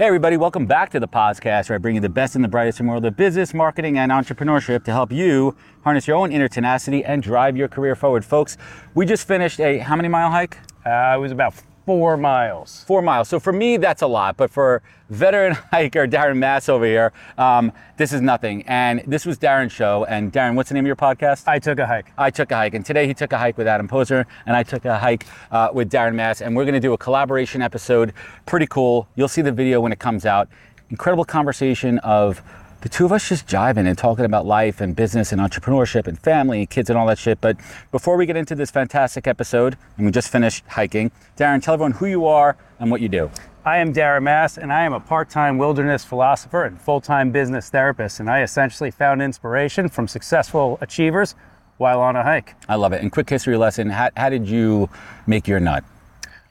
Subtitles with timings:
[0.00, 2.48] Hey, everybody, welcome back to the podcast where I bring you the best and the
[2.48, 6.32] brightest in the world of business, marketing, and entrepreneurship to help you harness your own
[6.32, 8.24] inner tenacity and drive your career forward.
[8.24, 8.56] Folks,
[8.94, 10.56] we just finished a how many mile hike?
[10.86, 11.52] Uh, it was about
[11.86, 12.84] four miles.
[12.86, 13.28] Four miles.
[13.28, 17.72] So for me, that's a lot, but for veteran hiker Darren Mass over here, um,
[17.96, 18.62] this is nothing.
[18.66, 20.04] And this was Darren's show.
[20.04, 21.48] And Darren, what's the name of your podcast?
[21.48, 22.12] I took a hike.
[22.16, 24.62] I took a hike, and today he took a hike with Adam Posner, and I
[24.62, 28.12] took a hike uh, with Darren Mass, and we're going to do a collaboration episode.
[28.46, 29.08] Pretty cool.
[29.16, 30.48] You'll see the video when it comes out.
[30.90, 32.42] Incredible conversation of
[32.80, 36.18] the two of us just jiving and talking about life and business and entrepreneurship and
[36.18, 37.40] family and kids and all that shit.
[37.40, 37.56] But
[37.90, 41.92] before we get into this fantastic episode, and we just finished hiking, Darren, tell everyone
[41.92, 43.30] who you are and what you do.
[43.64, 47.30] I am Darren Mass, and I am a part time wilderness philosopher and full time
[47.30, 48.18] business therapist.
[48.20, 51.34] And I essentially found inspiration from successful achievers
[51.76, 52.54] while on a hike.
[52.68, 53.02] I love it.
[53.02, 54.88] And quick history lesson how, how did you
[55.26, 55.84] make your nut?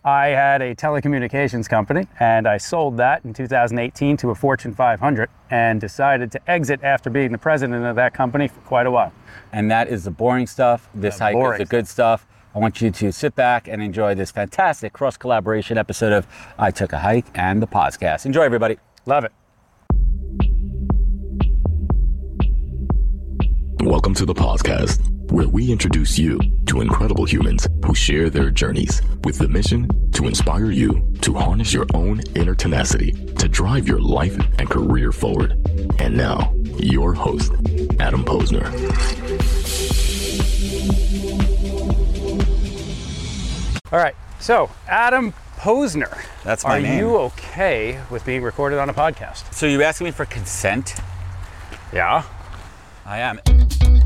[0.03, 5.29] I had a telecommunications company and I sold that in 2018 to a Fortune 500
[5.49, 9.11] and decided to exit after being the president of that company for quite a while.
[9.51, 10.89] And that is the boring stuff.
[10.95, 12.25] This The hike is the good stuff.
[12.55, 16.71] I want you to sit back and enjoy this fantastic cross collaboration episode of I
[16.71, 18.25] Took a Hike and the podcast.
[18.25, 18.77] Enjoy, everybody.
[19.05, 19.33] Love it.
[23.81, 24.99] Welcome to the podcast,
[25.29, 30.25] where we introduce you to incredible humans who share their journeys with the mission to
[30.27, 35.53] inspire you to harness your own inner tenacity to drive your life and career forward.
[35.99, 37.51] And now, your host,
[37.99, 38.65] Adam Posner.
[43.91, 44.15] All right.
[44.39, 46.23] So, Adam Posner.
[46.43, 46.99] That's my Are name.
[46.99, 49.53] you okay with being recorded on a podcast?
[49.53, 50.95] So, you asking me for consent?
[51.91, 52.23] Yeah.
[53.05, 53.39] I am.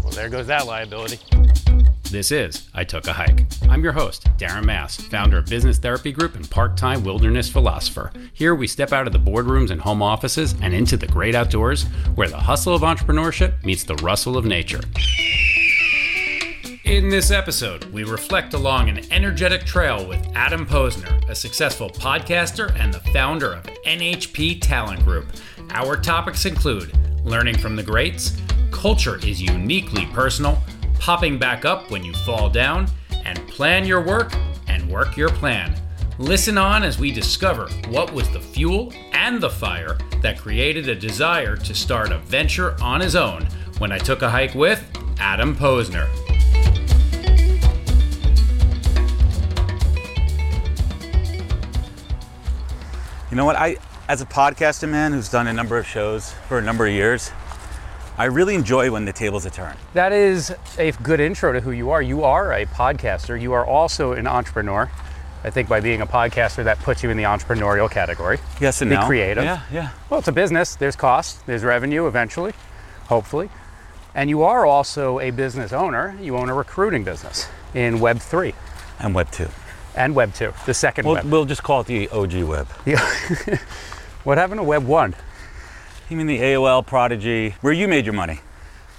[0.03, 1.19] Well, there goes that liability.
[2.11, 3.45] This is I Took a Hike.
[3.69, 8.11] I'm your host, Darren Mass, founder of Business Therapy Group and part time wilderness philosopher.
[8.33, 11.85] Here we step out of the boardrooms and home offices and into the great outdoors
[12.15, 14.81] where the hustle of entrepreneurship meets the rustle of nature.
[16.83, 22.77] In this episode, we reflect along an energetic trail with Adam Posner, a successful podcaster
[22.77, 25.27] and the founder of NHP Talent Group.
[25.71, 26.91] Our topics include
[27.23, 28.37] learning from the greats,
[28.71, 30.61] culture is uniquely personal,
[30.99, 32.87] popping back up when you fall down,
[33.25, 34.33] and plan your work
[34.67, 35.75] and work your plan.
[36.19, 40.95] Listen on as we discover what was the fuel and the fire that created a
[40.95, 43.47] desire to start a venture on his own
[43.79, 44.85] when I took a hike with
[45.19, 46.07] Adam Posner.
[53.31, 53.55] You know what?
[53.55, 53.77] I,
[54.09, 57.31] as a podcaster man who's done a number of shows for a number of years,
[58.17, 59.77] I really enjoy when the tables are turned.
[59.93, 62.01] That is a good intro to who you are.
[62.01, 63.39] You are a podcaster.
[63.39, 64.89] You are also an entrepreneur.
[65.43, 68.37] I think by being a podcaster, that puts you in the entrepreneurial category.
[68.61, 69.05] Yes and Be no.
[69.05, 69.43] creative.
[69.43, 69.89] Yeah, yeah.
[70.09, 70.75] Well, it's a business.
[70.75, 72.53] There's cost, there's revenue eventually,
[73.07, 73.49] hopefully.
[74.15, 76.15] And you are also a business owner.
[76.21, 78.53] You own a recruiting business in Web 3
[78.99, 79.49] And Web 2.
[79.95, 81.25] and Web 2, the 2nd We'll, web.
[81.25, 82.67] we'll just call it the OG Web.
[82.85, 83.01] Yeah.
[84.23, 85.15] what happened to Web 1?
[86.09, 88.39] You mean the AOL Prodigy, where you made your money?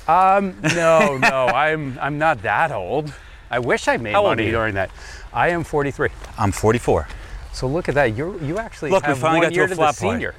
[0.07, 3.13] Um, no, no, I'm, I'm not that old.
[3.51, 4.91] I wish I made How money during that.
[5.33, 6.09] I am 43.
[6.39, 7.09] I'm 44.
[7.53, 8.17] So look at that.
[8.17, 10.01] You you actually Look, we have finally one got to year a to, flat the
[10.01, 10.35] senior.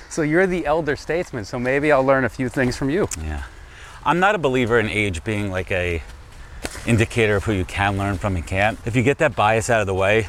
[0.10, 1.44] so you're the elder statesman.
[1.44, 3.08] So maybe I'll learn a few things from you.
[3.22, 3.44] Yeah.
[4.04, 6.02] I'm not a believer in age being like a
[6.86, 8.78] indicator of who you can learn from and can't.
[8.84, 10.28] If you get that bias out of the way,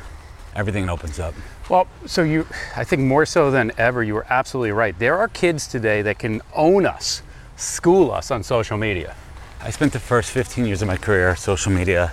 [0.55, 1.33] everything opens up.
[1.69, 4.97] Well, so you, I think more so than ever, you were absolutely right.
[4.97, 7.21] There are kids today that can own us,
[7.57, 9.15] school us on social media.
[9.61, 12.11] I spent the first 15 years of my career social media.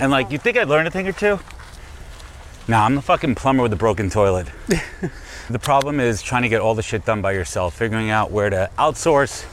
[0.00, 1.38] And like, you think I'd learn a thing or two?
[2.66, 4.48] Nah, I'm the fucking plumber with the broken toilet.
[5.50, 8.48] the problem is trying to get all the shit done by yourself, figuring out where
[8.48, 9.44] to outsource,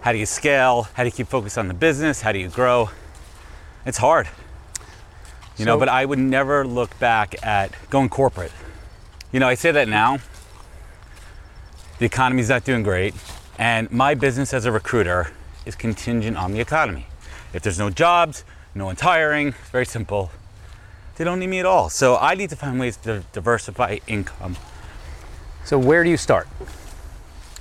[0.00, 2.48] how do you scale, how do you keep focused on the business, how do you
[2.48, 2.88] grow.
[3.84, 4.26] It's hard.
[5.58, 8.52] You know, but I would never look back at going corporate.
[9.32, 10.18] You know, I say that now.
[11.98, 13.14] The economy's not doing great,
[13.58, 15.32] and my business as a recruiter
[15.64, 17.06] is contingent on the economy.
[17.54, 18.44] If there's no jobs,
[18.74, 20.30] no one's hiring, it's very simple.
[21.16, 21.88] They don't need me at all.
[21.88, 24.56] So I need to find ways to diversify income.
[25.64, 26.46] So where do you start?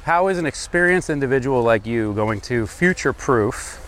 [0.03, 3.79] How is an experienced individual like you going to future-proof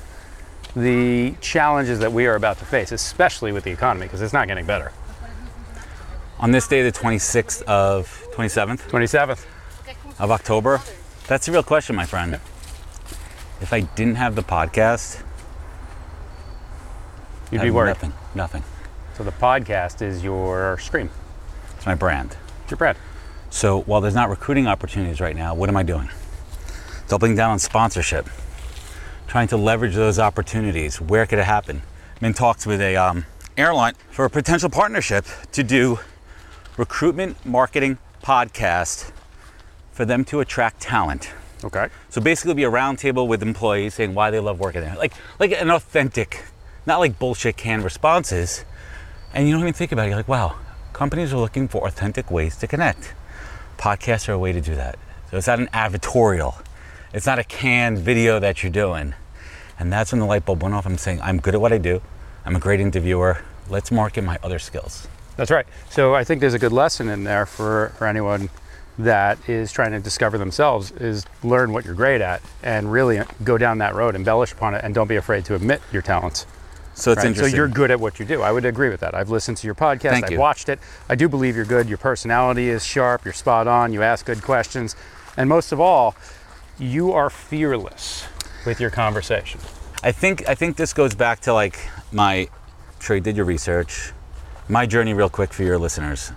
[0.77, 4.47] the challenges that we are about to face, especially with the economy, because it's not
[4.47, 4.91] getting better.
[6.39, 9.45] On this day, the 26th of 27th 27th.
[10.19, 10.81] of October,
[11.27, 12.35] that's a real question, my friend.
[13.59, 15.23] If I didn't have the podcast,
[17.51, 17.91] You'd be worried.
[17.91, 18.13] Nothing.
[18.35, 18.63] Nothing.
[19.15, 21.09] So the podcast is your stream.
[21.75, 22.35] It's my brand.
[22.63, 22.97] It's your brand.
[23.49, 26.09] So while there's not recruiting opportunities right now, what am I doing?
[27.07, 28.27] Doubling down on sponsorship,
[29.27, 30.99] trying to leverage those opportunities.
[30.99, 31.81] Where could it happen?
[32.19, 33.25] I'm in talks with a um,
[33.57, 35.99] airline for a potential partnership to do
[36.77, 39.11] recruitment marketing podcast
[39.91, 41.31] for them to attract talent.
[41.63, 41.89] Okay.
[42.09, 45.51] So basically, be a roundtable with employees saying why they love working there, like like
[45.51, 46.43] an authentic,
[46.85, 48.63] not like bullshit canned responses.
[49.33, 50.09] And you don't even think about it.
[50.09, 50.55] You're like, wow,
[50.93, 53.13] companies are looking for authentic ways to connect.
[53.77, 54.97] Podcasts are a way to do that.
[55.29, 56.63] So it's not an advertorial.
[57.13, 59.13] It's not a canned video that you're doing.
[59.79, 60.85] And that's when the light bulb went off.
[60.85, 62.01] I'm saying I'm good at what I do.
[62.45, 63.43] I'm a great interviewer.
[63.69, 65.07] Let's market my other skills.
[65.35, 65.67] That's right.
[65.89, 68.49] So I think there's a good lesson in there for, for anyone
[68.97, 73.57] that is trying to discover themselves is learn what you're great at and really go
[73.57, 76.47] down that road, embellish upon it, and don't be afraid to admit your talents.
[76.95, 77.37] So it's right?
[77.37, 78.41] So you're good at what you do.
[78.41, 79.13] I would agree with that.
[79.13, 80.09] I've listened to your podcast.
[80.09, 80.39] Thank I've you.
[80.39, 80.79] watched it.
[81.07, 81.87] I do believe you're good.
[81.87, 83.23] Your personality is sharp.
[83.23, 83.93] You're spot on.
[83.93, 84.95] You ask good questions,
[85.37, 86.15] and most of all,
[86.79, 88.25] you are fearless
[88.65, 89.59] with your conversation.
[90.03, 92.33] I think I think this goes back to like my
[92.97, 94.11] I'm sure you did your research.
[94.69, 96.31] My journey real quick for your listeners.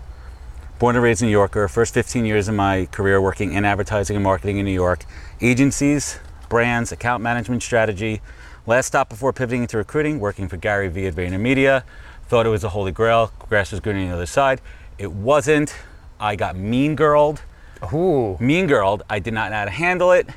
[0.79, 4.25] Born and raised New Yorker, first 15 years of my career working in advertising and
[4.25, 5.05] marketing in New York,
[5.43, 8.23] agencies, brands, account management strategy.
[8.67, 11.83] Last stop before pivoting into recruiting, working for Gary Vee at VaynerMedia.
[12.29, 13.33] Thought it was a holy grail.
[13.49, 14.63] Grass was greener on the other side.
[14.97, 15.75] It wasn't.
[16.19, 17.43] I got mean girled.
[17.93, 18.37] Ooh.
[18.39, 20.29] Mean Girl, I did not know how to handle it.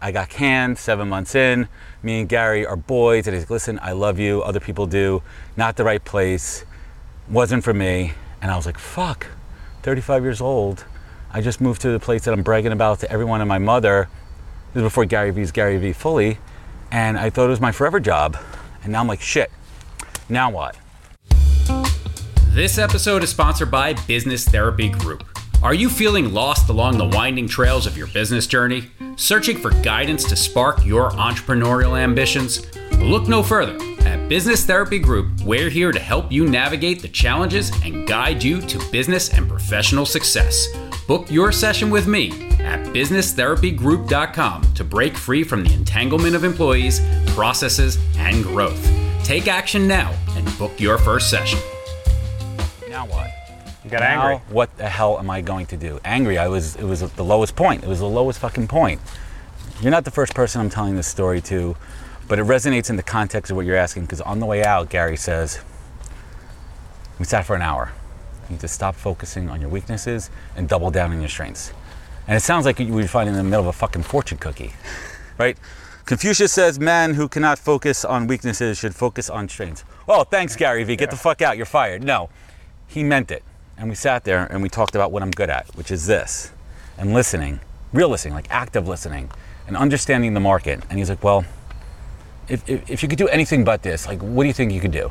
[0.00, 1.66] I got canned seven months in.
[2.02, 3.26] Me and Gary are boys.
[3.26, 4.42] And he's like, listen, I love you.
[4.42, 5.22] Other people do.
[5.56, 6.64] Not the right place.
[7.30, 8.12] Wasn't for me.
[8.42, 9.26] And I was like, fuck,
[9.82, 10.84] 35 years old.
[11.32, 14.08] I just moved to the place that I'm bragging about to everyone and my mother.
[14.74, 16.38] This is before Gary Vee's Gary Vee fully.
[16.92, 18.36] And I thought it was my forever job.
[18.82, 19.50] And now I'm like, shit,
[20.28, 20.76] now what?
[22.50, 25.33] This episode is sponsored by Business Therapy Group.
[25.64, 28.90] Are you feeling lost along the winding trails of your business journey?
[29.16, 32.66] Searching for guidance to spark your entrepreneurial ambitions?
[32.98, 33.78] Look no further.
[34.06, 38.60] At Business Therapy Group, we're here to help you navigate the challenges and guide you
[38.60, 40.68] to business and professional success.
[41.08, 42.28] Book your session with me
[42.58, 48.86] at businesstherapygroup.com to break free from the entanglement of employees, processes, and growth.
[49.24, 51.58] Take action now and book your first session.
[52.90, 53.33] Now what?
[53.94, 54.46] Got now, angry.
[54.52, 56.00] what the hell am I going to do?
[56.04, 56.36] Angry.
[56.36, 56.74] I was.
[56.74, 57.84] It was the lowest point.
[57.84, 59.00] It was the lowest fucking point.
[59.80, 61.76] You're not the first person I'm telling this story to,
[62.26, 64.02] but it resonates in the context of what you're asking.
[64.02, 65.60] Because on the way out, Gary says,
[67.20, 67.92] "We sat for an hour.
[68.48, 71.72] You need to stop focusing on your weaknesses and double down on your strengths."
[72.26, 74.72] And it sounds like you would find in the middle of a fucking fortune cookie,
[75.38, 75.56] right?
[76.04, 79.84] Confucius says men who cannot focus on weaknesses should focus on strengths.
[80.08, 80.96] Oh, thanks, Gary Vee.
[80.96, 81.56] Get the fuck out.
[81.56, 82.02] You're fired.
[82.02, 82.28] No,
[82.88, 83.44] he meant it.
[83.76, 86.52] And we sat there and we talked about what I'm good at, which is this,
[86.96, 87.60] and listening,
[87.92, 89.30] real listening, like active listening,
[89.66, 90.80] and understanding the market.
[90.90, 91.44] And he's like, well,
[92.48, 94.80] if, if, if you could do anything but this, like, what do you think you
[94.80, 95.10] could do?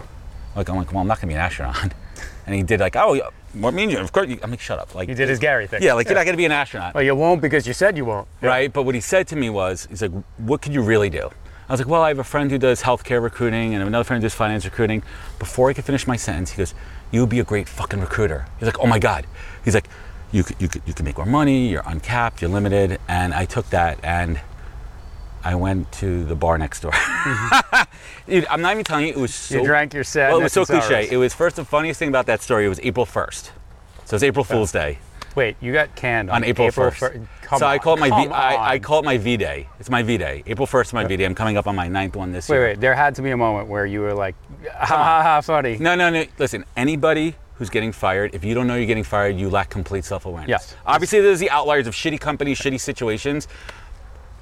[0.56, 1.94] Like, I'm like, well, I'm not gonna be an astronaut.
[2.46, 3.98] And he did like, oh, yeah, what mean you?
[4.00, 4.94] Of course, you, I'm like, shut up.
[4.96, 5.82] Like, He did his Gary thing.
[5.82, 8.04] yeah, like you're not gonna be an astronaut Well, you won't because you said you
[8.04, 8.28] won't.
[8.42, 8.72] right?
[8.72, 11.30] But what he said to me was, he's like, what could you really do?
[11.74, 14.22] I was like, well, I have a friend who does healthcare recruiting and another friend
[14.22, 15.02] who does finance recruiting.
[15.40, 16.76] Before I could finish my sentence, he goes,
[17.10, 18.46] you would be a great fucking recruiter.
[18.60, 19.26] He's like, oh my God.
[19.66, 19.88] He's like,
[20.32, 23.00] you could, you could, you could make more money, you're uncapped, you're limited.
[23.08, 24.40] And I took that and
[25.44, 26.92] I went to the bar next door.
[26.92, 27.84] Mm-hmm.
[28.30, 29.58] Dude, I'm not even telling you, it was so.
[29.58, 31.08] You drank your sadness Well, it was so cliche.
[31.10, 33.50] It was first, the funniest thing about that story, it was April 1st.
[34.06, 35.00] So it's April Fool's Day
[35.36, 36.94] Wait, you got canned on April, 1st.
[36.94, 39.68] fir- Come so I call it my v, I, I call it my V day.
[39.80, 40.44] It's my V day.
[40.46, 41.26] April 1st is my V day.
[41.26, 42.64] I'm coming up on my ninth one this Wait, year.
[42.66, 42.80] Wait, wait.
[42.82, 44.36] There had to be a moment where you were like,
[44.72, 45.78] ha ha ha, funny.
[45.80, 46.26] No, no, no.
[46.38, 50.06] Listen, anybody who's getting fired, if you don't know you're getting fired, you lack complete
[50.06, 50.50] self-awareness.
[50.50, 50.76] Yes.
[50.86, 53.48] Obviously, there's the outliers of shitty companies, shitty situations.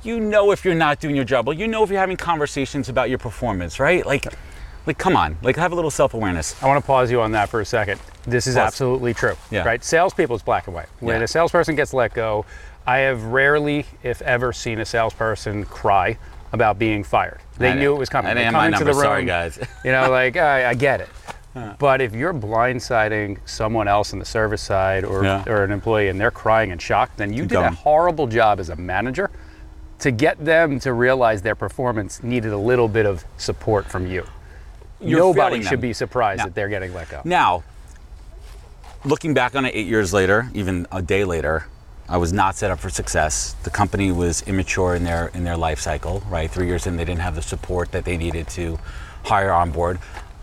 [0.03, 1.45] You know if you're not doing your job.
[1.47, 4.05] Well, you know if you're having conversations about your performance, right?
[4.05, 4.25] Like,
[4.85, 5.37] like come on.
[5.41, 6.61] Like have a little self-awareness.
[6.63, 7.99] I want to pause you on that for a second.
[8.23, 8.67] This is Pause.
[8.67, 9.35] absolutely true.
[9.49, 9.63] Yeah.
[9.63, 9.83] Right?
[9.83, 10.87] Salespeople is black and white.
[10.99, 11.23] When Yeah.
[11.23, 12.45] a salesperson gets let go,
[12.87, 16.17] I have rarely, if ever, seen a salesperson cry
[16.51, 17.39] about being fired.
[17.57, 17.95] They I knew know.
[17.95, 18.31] it was coming.
[18.31, 18.93] I They didn't come my into number.
[18.93, 19.59] the room, Sorry, guys.
[19.85, 21.09] you know, like I, I get it.
[21.79, 25.43] But if you're blindsiding someone else on the service side or, Yeah.
[25.47, 28.69] or an employee and they're crying and shocked, then you did a horrible job as
[28.69, 29.29] a manager
[29.99, 34.25] to get them to realize their performance needed a little bit of support from you.
[35.01, 37.21] Nobody should be surprised Now- that they're getting let go.
[37.23, 37.63] Now,
[39.03, 41.65] looking back on it eight years later, even a day later,
[42.07, 43.55] I was not set up for success.
[43.63, 46.21] The company was immature in their in their life cycle.
[46.29, 48.79] Right, three years in, they didn't have the support that they needed to
[49.23, 49.99] hire on board.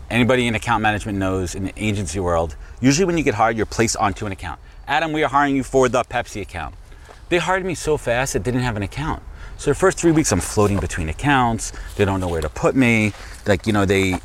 [0.09, 3.67] Anybody in account management knows in the agency world, usually when you get hired, you're
[3.67, 4.59] placed onto an account.
[4.87, 6.73] Adam, we are hiring you for the Pepsi account.
[7.29, 9.21] They hired me so fast, it didn't have an account.
[9.57, 11.73] So the first three weeks, I'm floating between accounts.
[11.95, 13.13] They don't know where to put me.
[13.45, 14.15] Like, you know, they,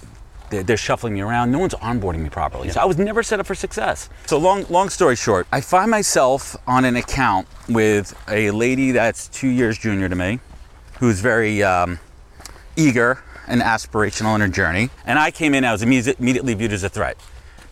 [0.55, 1.51] they're, they're shuffling me around.
[1.51, 2.71] No one's onboarding me properly.
[2.71, 4.09] So I was never set up for success.
[4.27, 9.29] So long, long story short, I find myself on an account with a lady that's
[9.29, 10.41] two years junior to me,
[11.01, 11.99] who's very um,
[12.77, 14.91] eager and aspirational in her journey.
[15.05, 17.17] And I came in, I was immediately viewed as a threat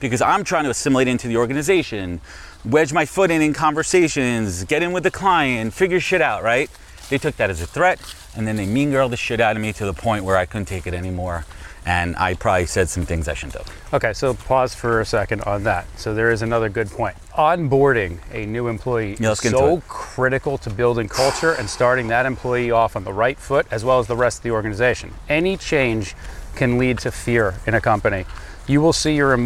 [0.01, 2.21] because I'm trying to assimilate into the organization,
[2.65, 6.69] wedge my foot in in conversations, get in with the client, figure shit out, right?
[7.09, 8.01] They took that as a threat,
[8.37, 10.45] and then they mean girl the shit out of me to the point where I
[10.45, 11.45] couldn't take it anymore.
[11.85, 13.95] And I probably said some things I shouldn't have.
[13.95, 15.87] Okay, so pause for a second on that.
[15.99, 17.17] So there is another good point.
[17.33, 19.89] Onboarding a new employee Yeah, is so it.
[19.89, 23.99] critical to building culture and starting that employee off on the right foot as well
[23.99, 25.12] as the rest of the organization.
[25.29, 26.15] Any change
[26.55, 28.27] can lead to fear in a company.
[28.69, 29.37] You will see your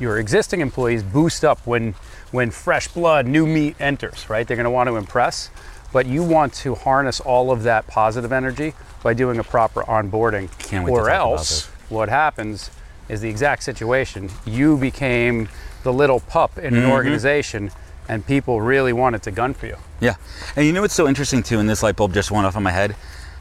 [0.00, 1.94] your existing employees boost up when
[2.32, 4.46] when fresh blood, new meat enters, right?
[4.46, 5.50] They're going to want to impress,
[5.92, 8.74] but you want to harness all of that positive energy
[9.04, 10.50] by doing a proper onboarding.
[10.58, 11.70] Can't or else.
[11.88, 12.70] What happens
[13.08, 14.30] is the exact situation.
[14.46, 15.48] You became
[15.82, 16.84] the little pup in Mm-hmm.
[16.84, 17.70] an organization,
[18.08, 19.76] and people really wanted to gun for you.
[20.00, 20.14] Yeah.
[20.56, 22.62] And you know what's so interesting too, and this light bulb just went off in
[22.62, 22.96] my head?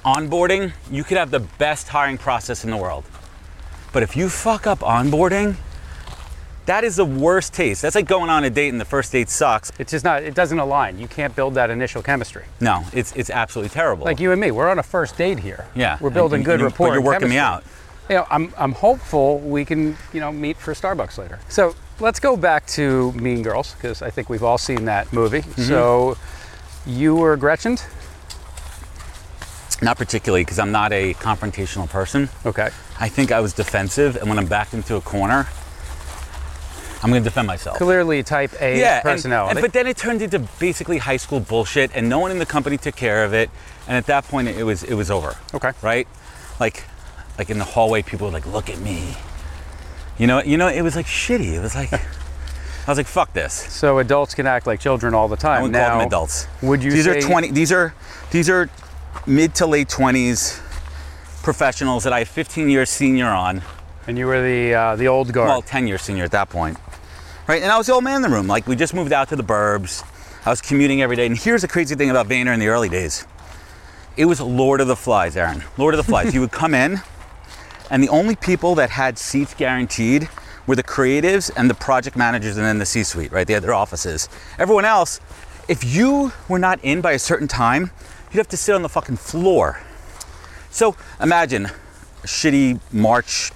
[0.05, 3.05] Onboarding, you could have the best hiring process in the world.
[3.93, 5.55] But if you fuck up onboarding,
[6.65, 7.81] that is the worst taste.
[7.81, 9.71] That's like going on a date and the first date sucks.
[9.79, 10.23] It's just not.
[10.23, 10.97] It doesn't align.
[10.97, 12.45] You can't build that initial chemistry.
[12.61, 14.05] No, it's it's absolutely terrible.
[14.05, 15.67] Like you and me, we're on a first date here.
[15.75, 15.97] yeah.
[16.01, 16.87] we're building And good rapport.
[16.89, 17.63] But you're working me out.
[18.09, 21.39] You know, I'm I'm hopeful we can you know meet for Starbucks later.
[21.49, 25.41] So let's go back to Mean Girls because I think we've all seen that movie.
[25.41, 25.61] Mm-hmm.
[25.61, 26.17] So
[26.85, 27.77] you were Gretchen.
[29.81, 32.29] Not particularly because I'm not a confrontational person.
[32.45, 32.69] Okay.
[32.99, 35.47] I think I was defensive, and when I'm backed into a corner,
[37.01, 37.77] I'm going to defend myself.
[37.77, 39.57] Clearly, Type A yeah, and- personality.
[39.57, 42.45] And, but then it turned into basically high school bullshit, and no one in the
[42.45, 43.49] company took care of it.
[43.87, 45.35] And at that point, it was it was over.
[45.53, 45.71] Okay.
[45.81, 46.07] Right?
[46.61, 46.85] Like,
[47.37, 49.15] like in the hallway, people were like, "Look at me."
[50.17, 51.53] You know, you know, it was like shitty.
[51.53, 51.99] It was like, I
[52.87, 55.59] was like, "Fuck this." so adults can act like children all the time.
[55.59, 56.47] I wouldn't now, call them adults.
[56.61, 57.51] Would you These say are twenty.
[57.51, 57.93] These are
[58.31, 58.69] these are
[59.25, 60.61] mid to late twenties
[61.43, 63.61] professionals that I have 15 years senior on.
[64.07, 65.49] And you were the uh, the old guard.
[65.49, 66.77] well, 10 years senior at that point.
[67.47, 67.61] Right?
[67.61, 68.47] And I was the old man in the room.
[68.47, 70.03] Like, we just moved out to the burbs.
[70.45, 71.25] I was commuting every day.
[71.25, 73.27] And here's the crazy thing about Vayner in the early days
[74.15, 75.63] it was Lord of the Flies, Aaron.
[75.77, 76.33] Lord of the Flies.
[76.33, 77.01] you would come in,
[77.89, 80.29] and the only people that had seats guaranteed
[80.65, 83.45] were the creatives and the project managers and then the C suite, right?
[83.45, 84.29] They had their offices.
[84.57, 85.19] Everyone else,
[85.67, 87.91] if you were not in by a certain time,
[88.31, 89.81] you'd have to sit on the fucking floor.
[90.71, 93.51] So imagine a shitty March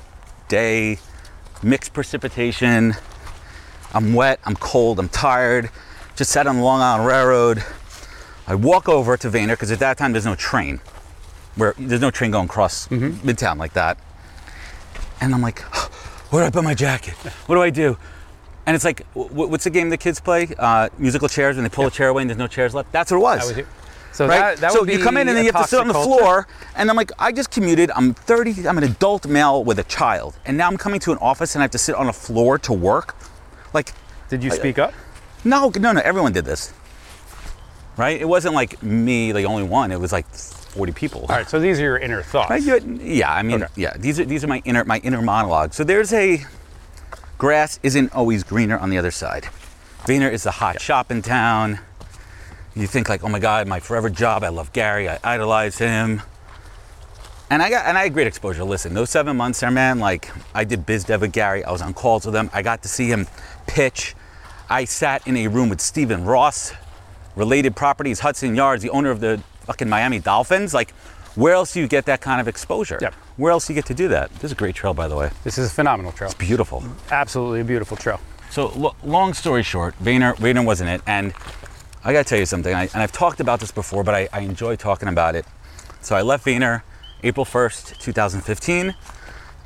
[0.47, 0.99] day,
[1.63, 2.93] mixed precipitation.
[3.93, 5.69] I'm wet, I'm cold, I'm tired.
[6.15, 7.63] Just sat on the Long Island Railroad.
[8.45, 10.79] I walk over to Vayner because at that time there's no train.
[11.55, 13.27] Where there's no train going across mm-hmm.
[13.27, 13.97] Midtown like that.
[15.21, 15.59] And I'm like,
[16.31, 17.13] where do I put my jacket?
[17.47, 17.97] What do I do?
[18.65, 20.49] And it's like, wh- what's the game the kids play?
[20.59, 22.91] Uh, musical chairs, when they pull a chair away and there's no chairs left.
[22.91, 23.65] That's what it was was.
[24.11, 24.39] So right?
[24.39, 26.47] that, that so you come in and then you have to sit on the floor,
[26.75, 27.91] and I'm like, I just commuted.
[27.91, 28.67] I'm 30.
[28.67, 31.61] I'm an adult male with a child, and now I'm coming to an office and
[31.61, 33.15] I have to sit on a floor to work.
[33.73, 33.93] Like,
[34.29, 34.93] Did you speak up?
[35.45, 36.01] no, no, no.
[36.01, 36.73] Everyone did this,
[37.95, 38.19] right?
[38.19, 39.91] It wasn't like me, the only one.
[39.91, 40.25] It was like
[40.77, 41.21] 40 people.
[41.21, 41.49] All right.
[41.49, 42.65] So these are your inner thoughts.
[42.65, 43.73] You- yeah, I mean, Okay.
[43.75, 43.93] yeah.
[43.97, 45.73] These are these are my inner my inner monologue.
[45.73, 46.43] So there's a
[47.39, 49.47] grass isn't always greener on the other side.
[50.05, 51.79] Vayner is the hot shop in town.
[52.75, 54.43] You think like, oh my God, my forever job.
[54.43, 55.09] I love Gary.
[55.09, 56.21] I idolize him.
[57.49, 58.63] And I got and I had great exposure.
[58.63, 59.99] Listen, those seven months there, man.
[59.99, 61.63] Like I did biz dev with Gary.
[61.63, 62.51] I was on calls with him.
[62.53, 63.25] I got to see him
[63.65, 64.15] pitch.
[64.69, 66.73] I sat in a room with Stephen Ross,
[67.35, 70.73] related properties, Hudson Yards, the owner of the fucking Miami Dolphins.
[70.73, 70.91] Like,
[71.35, 72.97] where else do you get that kind of exposure?
[72.99, 73.13] Yep.
[73.35, 74.33] Where else do you get to do that?
[74.35, 75.29] This is a great trail, by the way.
[75.43, 76.31] This is a phenomenal trail.
[76.31, 76.83] It's beautiful.
[77.11, 78.19] Absolutely a beautiful trail.
[78.49, 81.01] So, lo- long story short, Vayner, Vayner wasn't it.
[81.05, 81.33] And
[82.03, 84.29] I got to tell you something, I, and I've talked about this before, but I,
[84.33, 85.45] I enjoy talking about it.
[86.01, 86.81] So, I left Vayner
[87.23, 88.95] April 1st, 2015.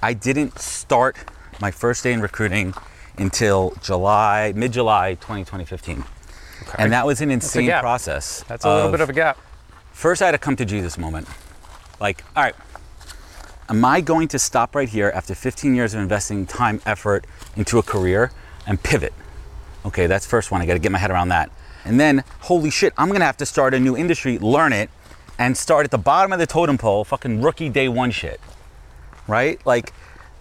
[0.01, 1.15] I didn't start
[1.61, 2.73] my first day in recruiting
[3.17, 6.03] until July, mid July 2015.
[6.77, 7.81] And that was an insane gap.
[7.81, 8.43] process.
[8.47, 9.37] That's a little bit of a gap.
[10.01, 11.27] First, I had a come to Jesus moment.
[11.99, 12.55] Like, all right,
[13.69, 17.77] am I going to stop right here after 15 years of investing time, effort into
[17.77, 18.31] a career
[18.65, 19.13] and pivot?
[19.85, 20.59] Okay, that's first one.
[20.59, 21.51] I got to get my head around that.
[21.85, 24.89] And then, holy shit, I'm gonna have to start a new industry, learn it,
[25.37, 28.41] and start at the bottom of the totem pole, fucking rookie day one shit.
[29.27, 29.63] Right?
[29.67, 29.93] Like,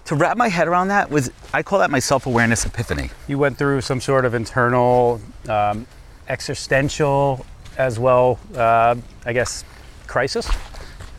[0.07, 3.11] to wrap my head around that was I call that my self-awareness epiphany.
[3.29, 5.87] You went through some sort of internal, um,
[6.29, 7.45] existential,
[7.81, 8.95] as well, uh,
[9.25, 9.65] I guess,
[10.07, 10.49] crisis,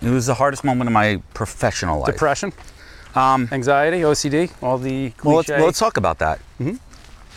[0.02, 2.12] It was the hardest moment of my professional life.
[2.14, 2.54] depression,
[3.16, 6.40] um, anxiety, OCD, all the well, let's, well, let's talk about that.
[6.60, 6.76] Mm-hmm.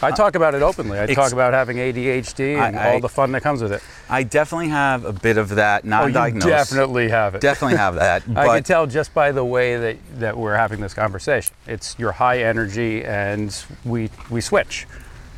[0.02, 1.00] I uh, talk about it openly.
[1.00, 3.82] I talk about having ADHD and I- I- all the fun that comes with it.
[4.10, 6.46] I definitely have a bit of that, not Oh, diagnosed.
[6.48, 7.40] definitely have it.
[7.40, 8.22] definitely have that.
[8.36, 11.54] I can tell just by the way that, that we're having this conversation.
[11.66, 13.48] It's your high energy and
[13.84, 14.86] we we switch.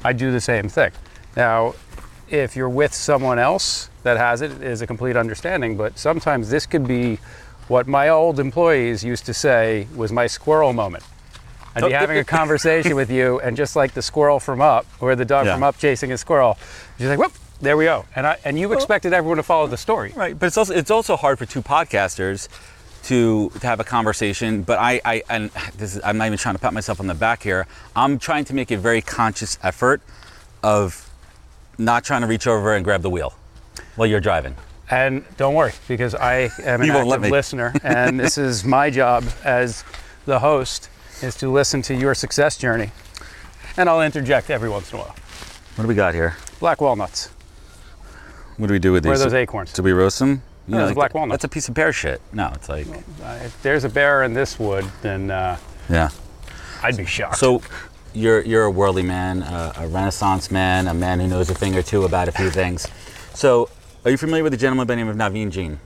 [0.02, 0.90] I do the same thing.
[1.37, 1.75] Now,
[2.28, 6.50] if you're with someone else that has it, it is a complete understanding, but sometimes
[6.50, 7.18] this could be
[7.68, 11.04] what my old employees used to say was my squirrel moment.
[11.75, 15.14] I'd be having a conversation with you, and just like the squirrel from Up, or
[15.14, 15.54] the dog Yeah.
[15.54, 16.56] from Up chasing a squirrel,
[16.99, 18.04] you're like, whoop, there we go.
[18.14, 20.12] And I and you expected everyone to follow the story.
[20.16, 22.49] Right, but it's also it's also hard for two podcasters
[23.04, 24.62] to to have a conversation.
[24.62, 27.14] But I, I and this is I'm not even trying to pat myself on the
[27.14, 27.66] back here.
[27.95, 30.00] I'm trying to make a very conscious effort
[30.62, 31.06] of
[31.78, 33.35] not trying to reach over and grab the wheel
[33.97, 34.54] while you're driving.
[34.90, 38.64] And don't worry, because I am an You won't let active listener, and this is
[38.64, 39.85] my job as
[40.26, 40.88] the host
[41.23, 42.90] is to listen to your success journey.
[43.76, 45.16] And I'll interject every once in a while.
[45.75, 46.37] What do we got here?
[46.61, 47.30] Black walnuts.
[48.56, 49.73] What do we do with Where are those acorns?
[49.73, 50.42] Do we roast them?
[50.66, 51.35] You No, those are black walnut.
[51.35, 52.21] That's a piece of pear shit.
[52.33, 55.59] No, it's like Uh, if there's a bear in this wood, then uh,
[55.90, 56.09] yeah.
[56.83, 57.38] I'd be shocked.
[57.38, 57.61] So
[58.16, 61.76] you're you're a worldly man, uh, a Renaissance man, a man who knows a thing
[61.76, 62.87] or two about a few things.
[63.35, 63.68] So
[64.04, 65.78] are you familiar with a gentleman by the name of Naveen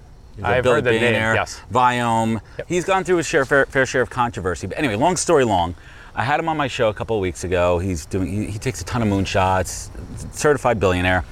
[0.43, 1.61] a I've heard the name, yes.
[1.73, 2.41] Viome.
[2.59, 2.69] Yep.
[2.69, 4.67] He's gone through his share, fair, fair share of controversy.
[4.67, 5.75] But anyway, long story long,
[6.15, 7.79] I had him on my show a couple of weeks ago.
[7.79, 9.91] He's doing he, he takes a ton of moonshots,
[10.35, 11.25] certified billionaire,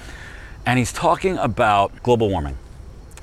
[0.67, 2.59] and he's talking about global warming.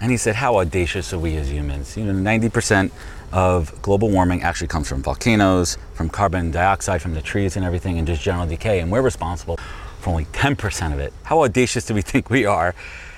[0.02, 1.96] And he said, How audacious are we as humans?
[1.96, 2.92] You know, 90%
[3.36, 7.98] of global warming actually comes from volcanoes, from carbon dioxide from the trees and everything,
[7.98, 8.80] and just general decay.
[8.80, 9.58] And we're responsible
[10.00, 11.12] for only 10% of it.
[11.24, 12.74] How audacious do we think we are?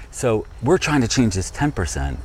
[0.09, 2.17] So we're trying to change this 10%.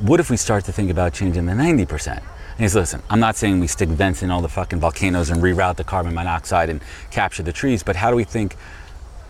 [0.00, 2.08] What if we start to think about changing the 90%?
[2.08, 2.22] And
[2.58, 5.40] he says, Listen, I'm not saying we stick vents in all the fucking volcanoes and
[5.40, 6.80] reroute the carbon monoxide and
[7.12, 8.56] capture the trees, but how do we think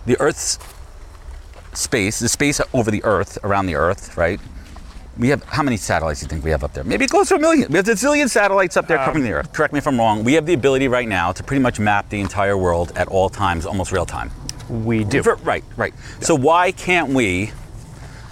[0.06, 0.58] the Earth's
[1.74, 4.40] space, the space over the Earth, around the Earth, right?
[5.18, 6.84] We have how many satellites do you think we have up there?
[6.84, 7.70] Maybe close to a million.
[7.70, 9.52] We have a zillion satellites up there covering the Earth.
[9.52, 10.24] Correct me if I'm wrong.
[10.24, 13.28] We have the ability right now to pretty much map the entire world at all
[13.28, 14.30] times, almost real time.
[14.68, 15.22] we do.
[15.22, 15.92] For- Right, right.
[16.20, 17.52] So why can't we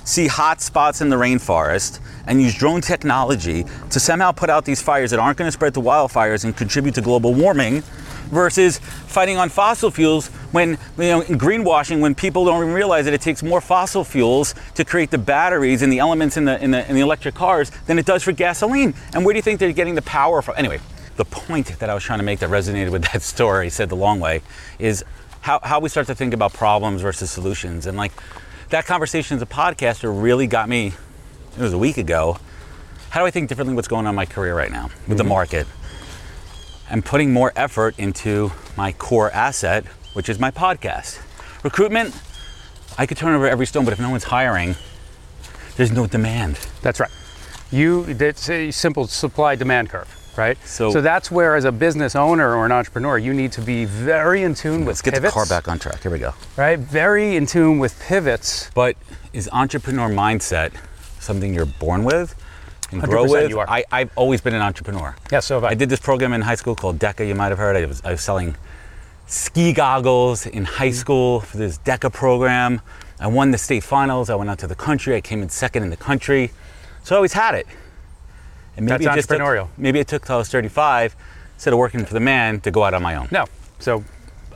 [0.04, 4.80] see hot spots in the rainforest and use drone technology to somehow put out these
[4.80, 7.82] fires that aren't going to spread to wildfires and contribute to global warming
[8.30, 13.14] versus fighting on fossil fuels when you know greenwashing when people don't even realize that
[13.14, 16.70] it takes more fossil fuels to create the batteries and the elements in the in
[16.70, 18.94] the, in the electric cars than it does for gasoline.
[19.14, 20.54] And where do you think they're getting the power from?
[20.56, 20.80] Anyway
[21.16, 23.96] the point that I was trying to make that resonated with that story said the
[23.96, 24.40] long way
[24.78, 25.04] is
[25.42, 27.84] how, how we start to think about problems versus solutions.
[27.84, 28.12] And like
[28.70, 30.94] that conversation as a podcaster really got me
[31.56, 32.38] it was a week ago
[33.10, 35.24] how do i think differently what's going on in my career right now with the
[35.24, 35.30] mm-hmm.
[35.30, 35.66] market
[36.90, 41.20] and putting more effort into my core asset which is my podcast
[41.62, 42.14] recruitment
[42.98, 44.74] i could turn over every stone but if no one's hiring
[45.76, 47.10] there's no demand That's right.
[47.70, 50.58] You it's a simple supply demand curve, right?
[50.66, 53.84] So- so that's where, as a business owner or an entrepreneur, you need to be
[53.84, 56.34] very in tune let's with get pivots, the car back on track here we go
[56.56, 56.78] right?
[56.80, 58.70] Very in tune with pivots.
[58.74, 58.96] but
[59.32, 60.72] is entrepreneur mindset
[61.20, 62.34] something you're born with
[62.90, 63.68] and grow 100% with you are.
[63.68, 65.70] I, i've always been an entrepreneur Yeah, so have I.
[65.70, 67.76] I did this program in high school called DECA, you might have heard.
[67.76, 68.56] I was, I was selling
[69.26, 70.96] ski goggles in high mm-hmm.
[70.96, 72.80] school for this DECA program.
[73.20, 74.30] I won the state finals.
[74.30, 75.14] I went out to the country.
[75.14, 76.50] I came in second in the country.
[77.04, 77.66] So I always had it.
[78.76, 79.68] And That's it just took- entrepreneurial.
[79.76, 81.14] maybe it took till I was 35,
[81.54, 83.28] instead of working for the man, to go out on my own.
[83.30, 83.44] No.
[83.78, 84.04] So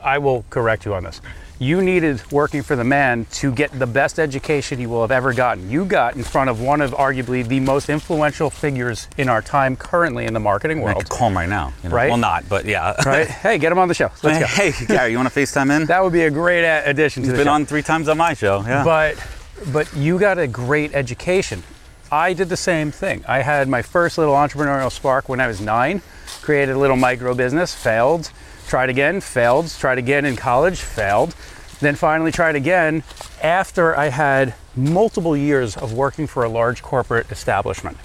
[0.03, 1.21] I will correct you on this.
[1.57, 5.33] You needed working for the man to get the best education you will have ever
[5.33, 5.69] gotten.
[5.71, 9.77] You got in front of one of arguably the most influential figures in our time
[9.77, 10.97] currently in the marketing I world.
[10.97, 11.71] could call him right now.
[11.81, 11.95] you know?
[11.95, 12.09] Right?
[12.09, 12.93] Well, not, but yeah.
[13.05, 13.27] Right?
[13.45, 14.11] hey, get him on the show.
[14.21, 14.45] Let's go.
[14.47, 15.85] hey, Gary, you want to FaceTime in?
[15.95, 17.53] That would be a great addition to He's the been show.
[17.53, 18.61] on three times on my show.
[18.67, 18.83] Yeah.
[18.83, 19.15] But
[19.71, 21.63] but you got a great education.
[22.11, 23.23] I did the same thing.
[23.27, 26.01] I had my first little entrepreneurial spark when I was nine.
[26.41, 28.31] Created a little micro business, failed.
[28.67, 29.69] Tried again, failed.
[29.79, 31.35] Tried again in college, failed.
[31.81, 33.03] Then finally tried again
[33.43, 37.97] after I had multiple years of working for a large corporate establishment,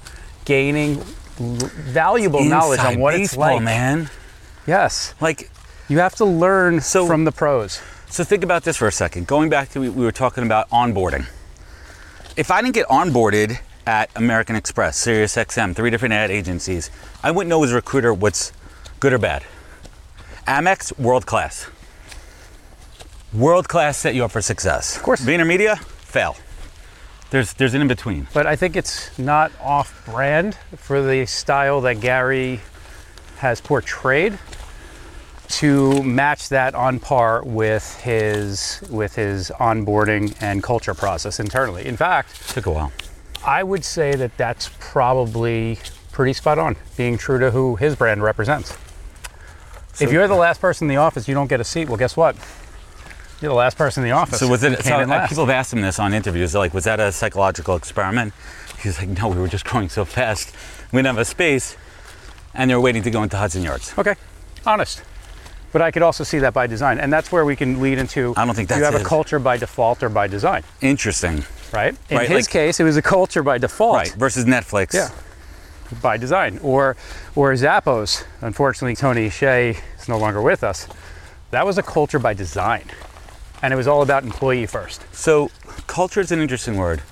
[0.44, 0.96] gaining
[1.38, 3.62] valuable knowledge on what it's like.
[3.62, 4.11] man.
[4.66, 5.51] Yes, Like,
[5.88, 7.81] you have to learn So- from the pros.
[8.09, 9.27] So think about this for a second.
[9.27, 11.27] Going back to we we were talking about onboarding.
[12.37, 16.90] If I didn't get onboarded at American Express, SiriusXM, three different ad agencies,
[17.23, 18.53] I wouldn't know as a recruiter what's
[19.01, 19.42] Good or bad?
[20.46, 21.68] Amex, world class.
[23.33, 24.96] World class set you up for success.
[24.96, 25.20] Of course.
[25.20, 26.37] VaynerMedia, fail.
[27.31, 28.26] There's there's an in between.
[28.35, 32.61] But I think it's not off brand for the style that Gary
[33.38, 34.38] has portrayed
[35.48, 41.87] to match that on par with his with his onboarding and culture process internally.
[41.87, 42.92] In fact, Took a while.
[43.44, 45.79] I would say that that's probably
[46.12, 48.76] pretty spot on, being true to who his brand represents.
[49.98, 51.88] If you're the last person in the office, you don't get a seat.
[51.88, 52.37] Well, guess what?
[53.40, 54.38] You're the last person in the office.
[54.38, 54.83] So was it?
[54.85, 55.31] So last.
[55.31, 56.53] people have asked him this on interviews.
[56.53, 58.35] They're like, was that a psychological experiment?
[58.83, 60.55] He's like, no, we were just growing so fast,
[60.92, 61.76] we didn't have a space,
[62.55, 63.94] and they were waiting to go into Hudson Yards.
[63.98, 64.14] Okay,
[64.66, 65.03] honest.
[65.72, 68.35] But I could also see that by design, and that's where we can lead into.
[68.37, 71.94] I don't think that's you have a culture by default or by design, Interesting, right?
[72.11, 74.12] In Right, his like- case, it was a culture by default, right?
[74.14, 74.94] Versus Netflix.
[74.94, 75.11] Yeah.
[76.00, 76.96] By design, or
[77.35, 78.24] or Zappos.
[78.40, 80.87] Unfortunately, Tony Hsieh is no longer with us.
[81.50, 82.85] That was a culture by design,
[83.61, 85.05] and it was all about employee first.
[85.12, 85.50] So
[85.88, 87.03] culture is an interesting word.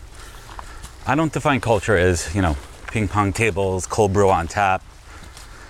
[1.07, 2.57] I don't define culture as you know
[2.93, 4.83] ping pong tables, cold brew on tap,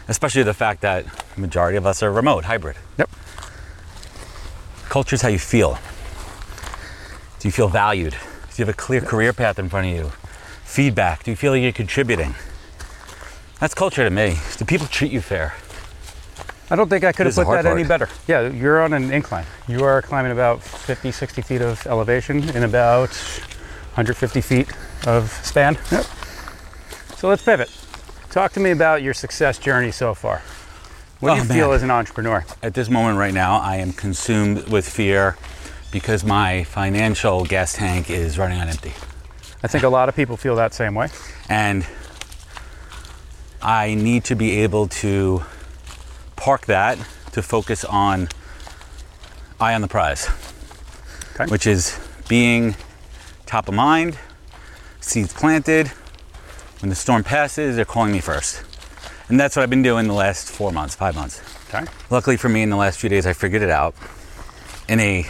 [0.08, 2.76] especially the fact that the majority of us are remote, hybrid.
[2.98, 3.10] Yep.
[4.90, 5.78] Culture is how you feel.
[7.38, 8.12] Do you feel valued?
[8.12, 8.18] Do
[8.56, 10.12] you have a clear career path in front of you?
[10.64, 11.24] Feedback.
[11.24, 12.34] Do you feel like you're contributing?
[13.60, 14.36] That's culture to me.
[14.56, 15.54] Do people treat you fair?
[16.70, 18.08] I don't think I could have put that any better.
[18.26, 19.46] Yeah, you're on an incline.
[19.66, 23.08] You are climbing about 50, 60 feet of elevation in about
[23.94, 24.68] 150 feet
[25.06, 25.78] of span.
[25.90, 26.04] Yep.
[27.16, 27.70] So let's pivot.
[28.30, 30.42] Talk to me about your success journey so far.
[31.20, 31.76] What do Oh, you feel man.
[31.76, 32.44] as an entrepreneur?
[32.62, 35.36] At this moment right now, I am consumed with fear
[35.90, 38.92] because my financial gas tank is running on empty.
[39.64, 41.08] I think a lot of people feel that same way.
[41.48, 41.84] And
[43.62, 45.42] I need to be able to
[46.36, 46.98] park that
[47.32, 48.28] to focus on
[49.60, 50.28] eye on the prize,
[51.34, 51.46] Okay.
[51.50, 52.76] which is being
[53.46, 54.16] top of mind,
[55.00, 55.88] seeds planted.
[56.80, 58.62] When the storm passes, they're calling me first.
[59.28, 61.42] And that's what I've been doing the last four months, five months.
[61.68, 61.84] Okay.
[62.08, 63.94] Luckily for me, in the last few days, I figured it out
[64.88, 65.26] in a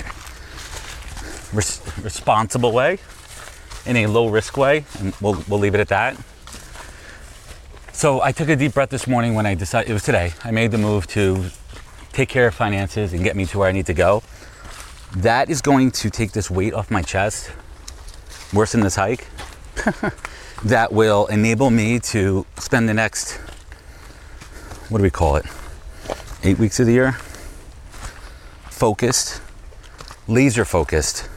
[1.53, 2.99] res- responsible way,
[3.87, 6.17] in a low risk way, and we'll, we'll leave it at that.
[7.99, 10.53] So I took a deep breath this morning when I decided, it was today, I
[10.53, 11.47] made the move to
[12.13, 14.23] take care of finances and get me to where I need to go.
[15.17, 17.51] That is going to take this weight off my chest,
[18.55, 19.27] worse than this hike,
[20.65, 23.33] that will enable me to spend the next,
[24.91, 25.47] what do we call it?
[26.45, 27.15] eight weeks of the year,
[28.71, 29.43] focused,
[30.29, 31.29] laser focused,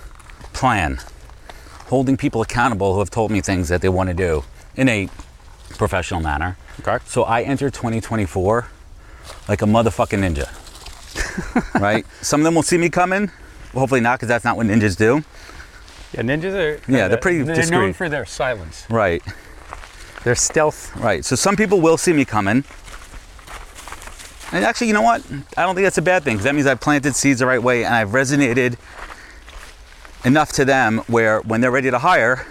[0.53, 0.99] plan,
[1.87, 4.43] holding people accountable who have told me things that they want to do
[4.75, 5.09] in a
[5.77, 6.57] professional manner.
[6.79, 6.97] Okay.
[7.05, 8.67] So I enter 2024
[9.47, 10.49] like a motherfucking ninja.
[11.81, 12.05] right?
[12.21, 13.31] Some of them will see me coming.
[13.73, 15.23] Hopefully not, because that's not what ninjas do.
[16.13, 16.91] Yeah, ninjas are.
[16.91, 17.77] Yeah, they're pretty They're discreet.
[17.77, 18.85] known for their silence.
[18.89, 19.23] Right,
[20.23, 20.93] Their stealth.
[20.97, 21.23] right.
[21.23, 22.63] So some people will see me coming.
[24.53, 25.23] And actually, you know what?
[25.55, 27.63] I don't think that's a bad thing because that means I've planted seeds the right
[27.63, 28.75] way and I've resonated
[30.25, 32.45] enough to them where when they're ready to hire,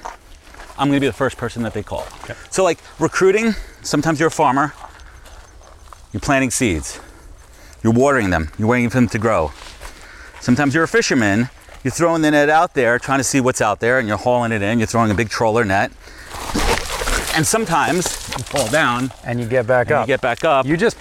[0.80, 2.06] I'm going to be the first person that they call.
[2.24, 2.34] Okay.
[2.50, 4.72] So, like recruiting, sometimes you're a farmer,
[6.12, 6.98] you're planting seeds,
[7.84, 9.52] you're watering them, you're waiting for them to grow.
[10.40, 11.50] Sometimes you're a fisherman,
[11.84, 14.52] you're throwing the net out there, trying to see what's out there, and you're hauling
[14.52, 15.92] it in, you're throwing a big trawler net.
[17.36, 20.06] And sometimes you fall down And you get back up.
[20.08, 20.96] you get back up, You just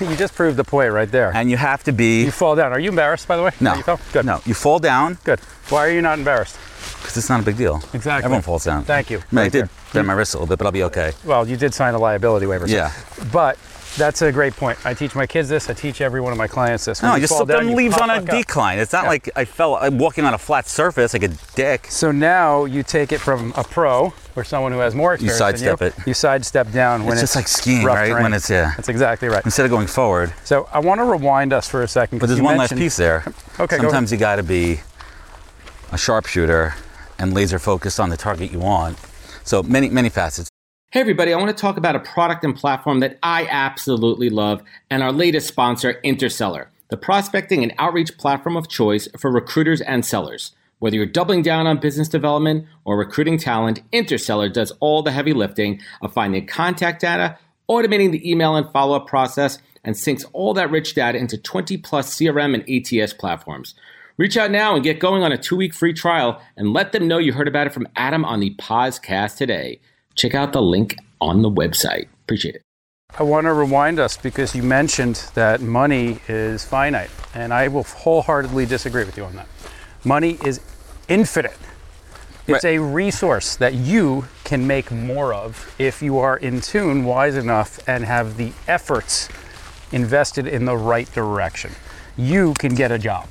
[0.00, 1.30] you just proved the point right there.
[1.34, 2.24] and you have to be.
[2.24, 2.72] you fall down.
[2.72, 3.50] Are you embarrassed, by the way?
[3.60, 3.84] no, You?
[4.12, 4.24] Good.
[4.26, 5.40] no, you fall down Good.
[5.68, 6.56] Why are you not embarrassed?
[7.00, 7.76] Because it's not a big deal.
[7.92, 8.24] Exactly.
[8.24, 8.84] Everyone falls down.
[8.84, 9.18] Thank you.
[9.18, 11.12] I mean, I did bend my wrist a little bit, but I'll be okay.
[11.24, 12.66] Well, you did sign a liability waiver.
[12.68, 12.90] so- Yeah.
[13.32, 13.58] But
[13.96, 14.76] that's a great point.
[14.84, 15.70] I teach my kids this.
[15.70, 17.00] I teach every one of my clients this.
[17.00, 18.24] When No, I you just slipped down, on leaves on a up.
[18.26, 18.78] decline.
[18.80, 19.08] It's not Yeah.
[19.10, 19.76] like I fell.
[19.76, 21.86] I'm walking on a flat surface like a dick.
[21.90, 25.38] So now you take it from a pro or someone who has more experience.
[25.38, 25.94] than sidestep you, it.
[26.08, 28.08] You sidestep down when It's it's, just like skiing, right?
[28.08, 28.24] terrain.
[28.24, 28.72] When it's- yeah.
[28.76, 29.44] That's exactly right.
[29.44, 32.18] Instead of going forward, So I want to rewind us for a second.
[32.18, 33.22] But there's one last piece there.
[33.60, 34.80] Okay, go Sometimes you got to be
[35.92, 36.74] a sharpshooter
[37.18, 38.98] and laser focused on the target you want.
[39.44, 40.50] So many, many facets.
[40.90, 44.62] Hey, everybody, I want to talk about a product and platform that I absolutely love
[44.90, 50.04] and our latest sponsor, Interseller, the prospecting and outreach platform of choice for recruiters and
[50.04, 50.52] sellers.
[50.78, 55.32] Whether you're doubling down on business development or recruiting talent, Interseller does all the heavy
[55.32, 60.54] lifting of finding contact data, automating the email and follow up process, and syncs all
[60.54, 63.74] that rich data into 20 plus CRM and ATS platforms.
[64.16, 67.08] Reach out now and get going on a two week free trial and let them
[67.08, 69.80] know you heard about it from Adam on the podcast today.
[70.14, 72.06] Check out the link on the website.
[72.22, 72.62] Appreciate it.
[73.18, 77.84] I want to rewind us because you mentioned that money is finite, and I will
[77.84, 79.48] wholeheartedly disagree with you on that.
[80.04, 80.60] Money is
[81.08, 81.56] infinite.
[82.46, 82.76] It's Right.
[82.76, 87.78] a resource that you can make more of if you are in tune, wise enough,
[87.88, 89.28] and have the efforts
[89.92, 91.72] invested in the right direction.
[92.16, 93.28] You can get a job.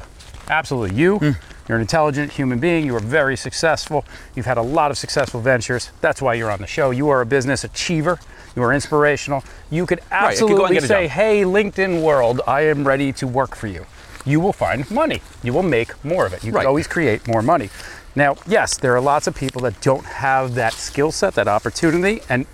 [0.50, 0.96] Absolutely.
[0.98, 1.20] You,
[1.68, 2.86] you're an intelligent human being.
[2.86, 4.06] You are very successful.
[4.36, 5.92] You've had a lot of successful ventures.
[6.02, 6.92] That's why you're on the show.
[6.92, 8.20] You are a business achiever.
[8.56, 9.44] You are inspirational.
[9.72, 13.12] You could I go and absolutely get a say, hey, LinkedIn world, I am ready
[13.14, 13.86] to work for you.
[14.26, 15.22] You will find money.
[15.42, 16.44] You will make more of it.
[16.44, 16.62] You Right.
[16.62, 17.70] can always create more money.
[18.16, 22.22] Now, yes, there are lots of people that don't have that skill set, that opportunity,
[22.30, 22.46] and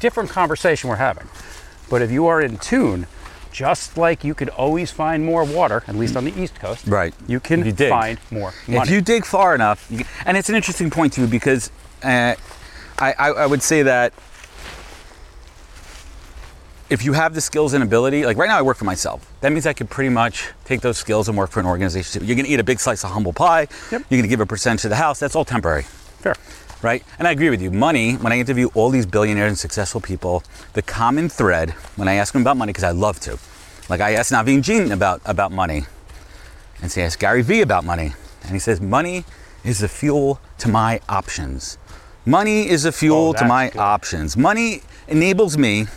[0.00, 1.26] different conversation we're having.
[1.88, 3.06] But if you are in tune,
[3.56, 7.14] just like you could always find more water, at least on the East Coast, Right.
[7.26, 8.80] You can you find more money.
[8.82, 11.70] If you dig far enough, you, and it's an interesting point too, because
[12.04, 12.34] uh,
[12.98, 14.12] I, I, I would say that
[16.90, 19.50] if you have the skills and ability, like right now I work for myself, that
[19.52, 22.26] means I could pretty much take those skills and work for an organization.
[22.26, 24.02] You're gonna eat a big slice of humble pie, Yep.
[24.10, 25.84] you're gonna give a percentage to the house, that's all temporary.
[26.20, 26.34] Fair.
[26.86, 27.02] Right?
[27.18, 27.72] And I agree with you.
[27.72, 30.44] Money, when I interview all these billionaires and successful people,
[30.74, 33.40] the common thread when I ask them about money, because I love to,
[33.88, 35.86] like I asked Naveen Jain about, about money,
[36.80, 38.12] and say, I asked Gary Vee about money,
[38.44, 39.24] and he says, money
[39.64, 41.76] is the fuel to my options.
[42.24, 43.78] Money is the fuel Oh, to my good.
[43.80, 44.36] options.
[44.36, 45.88] Money enables me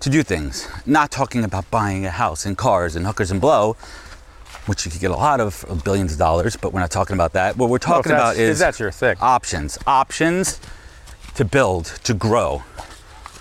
[0.00, 0.66] to do things.
[0.86, 3.76] Not talking about buying a house and cars and hookers and blow,
[4.66, 7.14] which you could get a lot of, of billions of dollars, but we're not talking
[7.14, 7.56] about that.
[7.56, 9.16] What we're Well, talking that's- about is that's your thing.
[9.20, 9.78] options.
[9.86, 10.60] Options
[11.34, 12.62] to build, to grow.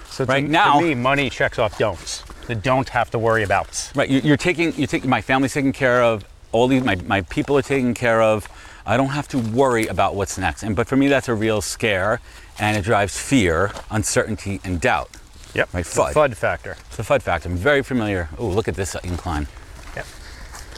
[0.10, 2.24] So right to, now- to me, money checks off don'ts.
[2.48, 3.92] The don't have to worry about.
[3.96, 7.22] Right, you- you're taking, you're taking, my family's taken care of, all these, my, my
[7.22, 8.48] people are taken care of.
[8.86, 10.62] I don't have to worry about what's next.
[10.64, 12.20] And, but for me, that's a real scare
[12.60, 15.10] and it drives fear, uncertainty, and doubt.
[15.56, 15.70] Yep.
[15.74, 16.14] Right, It's the FUD.
[16.14, 16.76] FUD factor.
[16.90, 17.48] It's a FUD factor.
[17.50, 18.28] I'm very familiar.
[18.38, 19.48] Oh, look at this incline.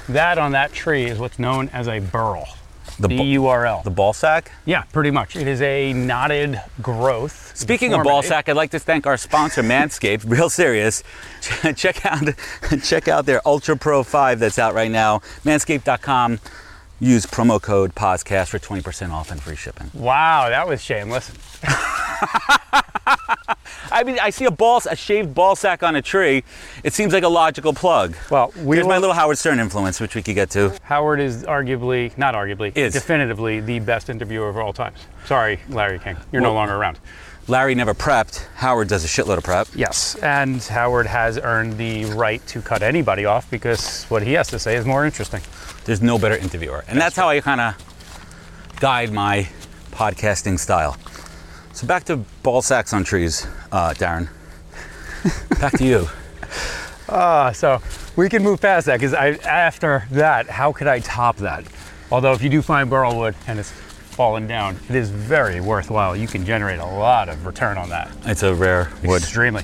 [0.09, 2.47] That on that tree is what's known as a burl.
[2.99, 3.81] The B U R L.
[3.83, 4.51] The ball sack.
[4.65, 5.35] Yeah, pretty much.
[5.35, 7.51] It is a knotted growth.
[7.55, 10.23] Speaking of ball sack, I'd like to thank our sponsor, Manscaped.
[10.29, 11.03] Real serious.
[11.75, 12.29] check out
[12.83, 15.19] check out their Ultra Pro 5 that's out right now.
[15.43, 16.39] Manscaped.com.
[17.01, 19.91] Use promo code podcast for 20% off and free shipping.
[19.93, 21.31] Wow, that was shameless.
[23.91, 26.43] I mean, I see a ball, a shaved ball sack on a tree.
[26.83, 28.15] It seems like a logical plug.
[28.29, 30.73] Well, we Here's my little Howard Stern influence, which we could get to.
[30.83, 32.93] Howard is arguably, not arguably, Is.
[32.93, 34.99] definitively the best interviewer of all times.
[35.25, 36.17] Sorry, Larry King.
[36.31, 36.99] You're no longer around.
[37.47, 38.43] Larry never prepped.
[38.55, 39.67] Howard does a shitload of prep.
[39.75, 44.47] Yes, and Howard has earned the right to cut anybody off because what he has
[44.47, 45.41] to say is more interesting.
[45.85, 46.83] There's no better interviewer.
[46.87, 49.47] And that's how I kind of guide my
[49.91, 50.97] podcasting style.
[51.75, 54.29] So back to ball sacks on trees, uh, Darren.
[55.59, 56.07] Back to you.
[57.09, 57.81] Uh, so
[58.15, 61.65] we can move past that because after that, how could I top that?
[62.11, 66.15] Although if you do find burl wood and it's fallen down, it is very worthwhile.
[66.15, 68.09] You can generate a lot of return on that.
[68.23, 69.21] It's a rare wood.
[69.23, 69.63] Extremely.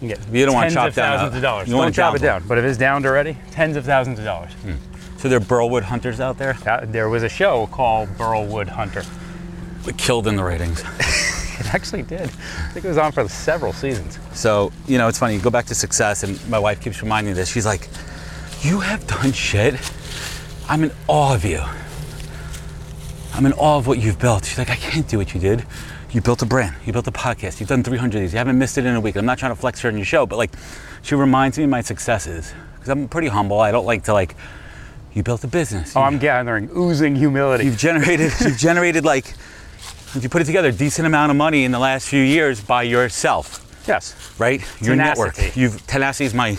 [0.00, 1.68] You get You don't wanna tens chop of down thousands of dollars.
[1.68, 2.44] you Don't chop it down.
[2.46, 4.52] But if it's downed already, tens of thousands of dollars.
[5.16, 9.02] So there are burlwood hunters out there Uh, there was a show called Burlwood Hunter.
[9.96, 10.84] killed in the ratings.
[11.74, 12.22] Actually did.
[12.22, 14.20] I think it was on for several seasons.
[14.32, 17.32] So, you know, it's funny, you go back to success, and my wife keeps reminding
[17.32, 17.50] me this.
[17.50, 17.88] She's like,
[18.62, 19.74] You have done shit.
[20.68, 21.60] I'm in awe of you.
[23.34, 24.44] I'm in awe of what you've built.
[24.44, 25.66] She's like, I can't do what you did.
[26.12, 28.56] You built a brand, you built a podcast, you've done 300 of these, you haven't
[28.56, 29.16] missed it in a week.
[29.16, 30.52] I'm not trying to flex her in your show, but like,
[31.02, 32.54] she reminds me of my successes.
[32.74, 33.58] Because I'm pretty humble.
[33.58, 34.36] I don't like to, like,
[35.12, 35.96] you built a business.
[35.96, 37.64] Oh, I'm gathering oozing humility.
[37.64, 39.34] You've generated, you've generated like,
[40.14, 42.60] if you put it together, a decent amount of money in the last few years
[42.60, 44.34] by yourself yes.
[44.38, 44.62] right?
[44.80, 45.34] Your network.
[45.34, 45.60] Tenacity.
[45.60, 46.58] You've tenacity is my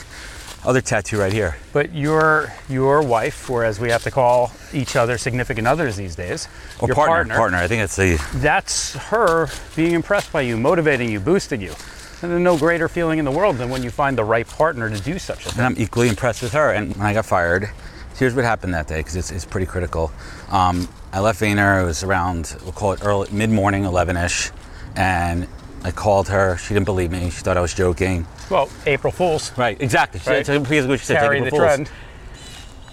[0.64, 1.58] other tattoo right here.
[1.74, 6.16] But your your wife, or as we have to call each other significant others these
[6.16, 6.48] days,
[6.80, 7.58] Or your partner, partner.
[7.58, 11.74] I think it's the that's her being impressed by you, motivating you, boosting you.
[12.22, 14.90] And there's no greater feeling in the world than when you find the right partner
[14.90, 15.60] to do such a thing.
[15.60, 16.72] and I'm equally impressed with her.
[16.72, 17.70] And when I got fired,
[18.18, 20.12] here's what happened that day because it's, it's pretty critical.
[20.50, 21.82] Um, I left Vayner.
[21.82, 24.52] It was around we'll call it early mid morning, 11ish,
[24.98, 25.48] and
[25.82, 26.58] I called her.
[26.58, 27.30] She didn't believe me.
[27.30, 28.28] She thought I was joking.
[28.50, 29.58] Well, April Fools.
[29.58, 30.20] Right, exactly.
[30.20, 30.46] She, Right.
[30.46, 31.20] basically what she said.
[31.22, 31.62] Carry the fools.
[31.62, 31.90] trend.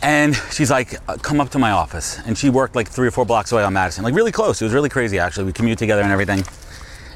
[0.03, 2.21] And she's like, uh, come up to my office.
[2.25, 4.61] And she worked like three or four blocks away on Madison, like really close.
[4.63, 5.45] It was really crazy, actually.
[5.47, 6.45] We commute together and everything.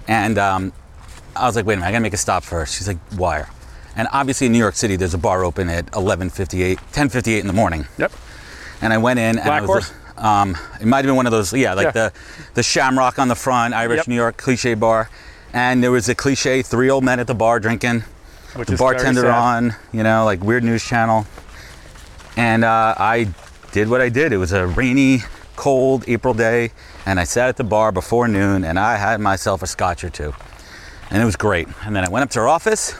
[0.08, 0.72] And um,
[1.36, 2.76] I was like, wait a minute, I gotta make a stop first.
[2.76, 3.48] She's like, wire.
[3.94, 7.52] And obviously in New York City, there's a bar open at 11:58, 10:58 in the
[7.52, 7.86] morning.
[7.96, 8.10] Yep.
[8.82, 9.36] And I went in.
[9.38, 9.92] and Black I was, Horse?
[10.18, 11.90] Um, it might have been one of those, yeah, like Yeah.
[11.92, 12.12] the
[12.54, 14.08] the Shamrock on the front, Irish Yep.
[14.08, 15.10] New York cliche bar.
[15.52, 18.04] And there was a cliche three old men at the bar drinking.
[18.54, 21.26] which the bartender on, you know, like weird news channel.
[22.36, 23.28] And uh, I
[23.72, 24.32] did what I did.
[24.32, 25.22] It was a rainy,
[25.56, 26.70] cold April day,
[27.04, 30.10] and I sat at the bar before noon, and I had myself a scotch or
[30.10, 30.32] two,
[31.10, 31.68] and it was great.
[31.84, 32.94] And then I went up to her office,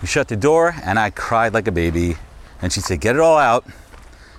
[0.00, 2.16] we shut the door, and I cried like a baby.
[2.60, 3.64] And she said, "Get it all out,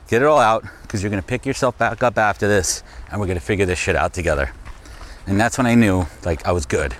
[0.10, 3.26] get it all out, because you're gonna pick yourself back up after this, and we're
[3.26, 4.52] gonna figure this shit out together."
[5.26, 6.94] And that's when I knew, like, I was good.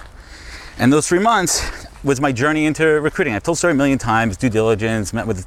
[0.80, 1.62] And those three months
[2.04, 3.36] was my journey into recruiting.
[3.36, 5.46] I've told the story a million times, due diligence, met with a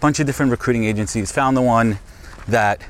[0.00, 2.00] bunch of different recruiting agencies, found the one
[2.48, 2.80] that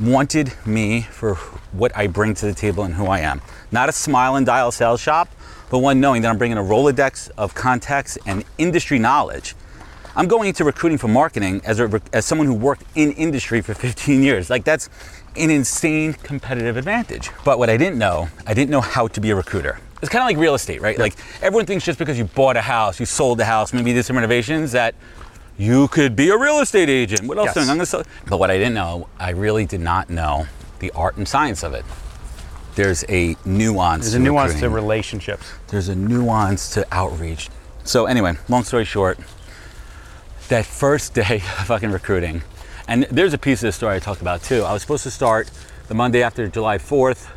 [0.00, 1.36] wanted me for
[1.70, 3.40] what I bring to the table and who I am.
[3.70, 5.28] Not a smile and dial sales shop,
[5.70, 9.54] but one knowing that I'm bringing a Rolodex of contacts and industry knowledge.
[10.16, 13.74] I'm going into recruiting for marketing as, a, as someone who worked in industry for
[13.86, 14.50] 15 years.
[14.50, 14.88] Like that's
[15.36, 17.30] an insane competitive advantage.
[17.44, 19.78] But what I didn't know, I didn't know how to be a recruiter.
[20.00, 20.98] It's kind of like real estate, right?
[20.98, 24.04] Like everyone thinks just because you bought a house, you sold the house, maybe did
[24.04, 24.94] some renovations, that
[25.56, 27.22] you could be a real estate agent.
[27.26, 27.52] What else?
[27.56, 27.56] Yes.
[27.56, 28.02] I'm gonna sell.
[28.28, 30.46] But what I didn't know, I really did not know
[30.80, 31.84] the art and science of it.
[32.74, 34.04] There's a nuance.
[34.04, 35.46] There's a to nuance to relationships.
[35.68, 37.48] there's a nuance to outreach.
[37.84, 39.18] So anyway, long story short,
[40.48, 42.42] that first day of fucking recruiting,
[42.88, 44.62] and there's a piece of the story I talked about too.
[44.62, 45.50] I was supposed to start
[45.88, 47.28] the Monday after July 4th,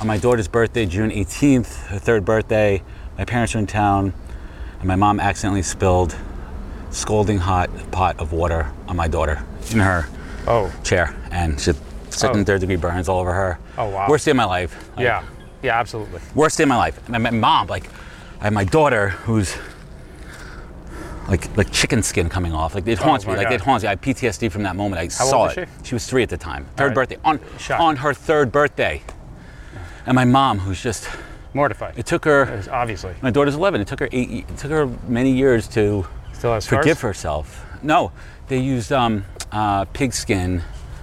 [0.00, 2.82] on my daughter's birthday, June 18th, her third birthday.
[3.18, 4.14] My parents are in town,
[4.78, 6.16] and my mom accidentally spilled
[6.90, 10.08] scalding hot pot of water on my daughter in her
[10.46, 11.76] Oh, chair, and she had
[12.08, 12.44] second, Oh.
[12.44, 13.58] third degree burns all over her.
[13.76, 14.08] Oh, wow.
[14.08, 14.90] Worst day of my life.
[14.96, 15.22] Like, yeah.
[15.62, 16.20] Yeah, absolutely.
[16.34, 16.98] worst day of my life.
[17.06, 17.84] And I met mom, like,
[18.40, 19.54] I have my daughter who's
[21.28, 22.74] like like chicken skin coming off.
[22.74, 23.32] Like it haunts me.
[23.32, 23.54] Oh my Like God.
[23.54, 23.88] it haunts me.
[23.88, 25.00] I have PTSD from that moment.
[25.00, 25.68] I How saw old it.
[25.80, 26.66] is She was three at the time.
[26.76, 26.94] Third right.
[26.94, 27.16] birthday.
[27.24, 27.80] On Shocked.
[27.80, 29.02] on her third birthday.
[30.06, 31.08] And my mom, who's just
[31.54, 31.98] Mortified.
[31.98, 33.14] it took her It's obviously.
[33.22, 33.80] my daughter's 11.
[33.80, 34.30] It took her eight.
[34.48, 36.80] It took her many years to Still has scars?
[36.84, 37.64] forgive herself.
[37.82, 38.12] No,
[38.48, 40.62] they used um, uh, pigskin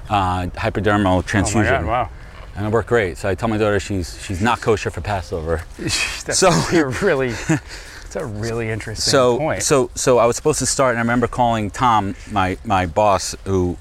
[0.10, 2.10] uh, hypodermal Oh my transfusion, God, wow.
[2.56, 3.17] and it worked great.
[3.17, 5.63] So I tell my daughter she's she's not kosher for Passover.
[5.89, 7.30] So- a really,
[8.08, 9.63] it's a really interesting so point.
[9.63, 13.36] so so I was supposed to start, and I remember calling Tom, my my boss,
[13.43, 13.78] who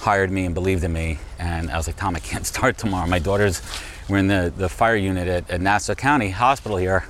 [0.00, 3.06] hired me and believed in me, and I was like, Tom, I can't start tomorrow.
[3.06, 3.62] My daughter's
[4.08, 7.06] we're in the the fire unit at, at Nassau County Hospital here,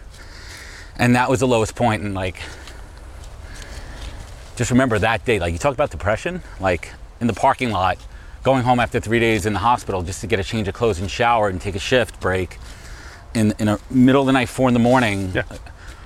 [0.96, 2.02] and that was the lowest point.
[2.02, 2.40] And like,
[4.54, 5.40] just remember that day.
[5.40, 7.98] Like you talk about depression, like in the parking lot.
[8.44, 10.98] Going home after three days in the hospital just to get a change of clothes
[10.98, 12.58] and shower and take a shift break
[13.34, 15.44] in in a middle of the night, four in the morning, Yeah.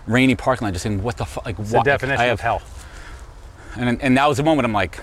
[0.07, 1.85] Rainy parking lot, just saying, "What the fuck?" Like, it's what?
[1.85, 2.63] the definition I of have hell.
[3.77, 4.99] and and that was the moment I'm like,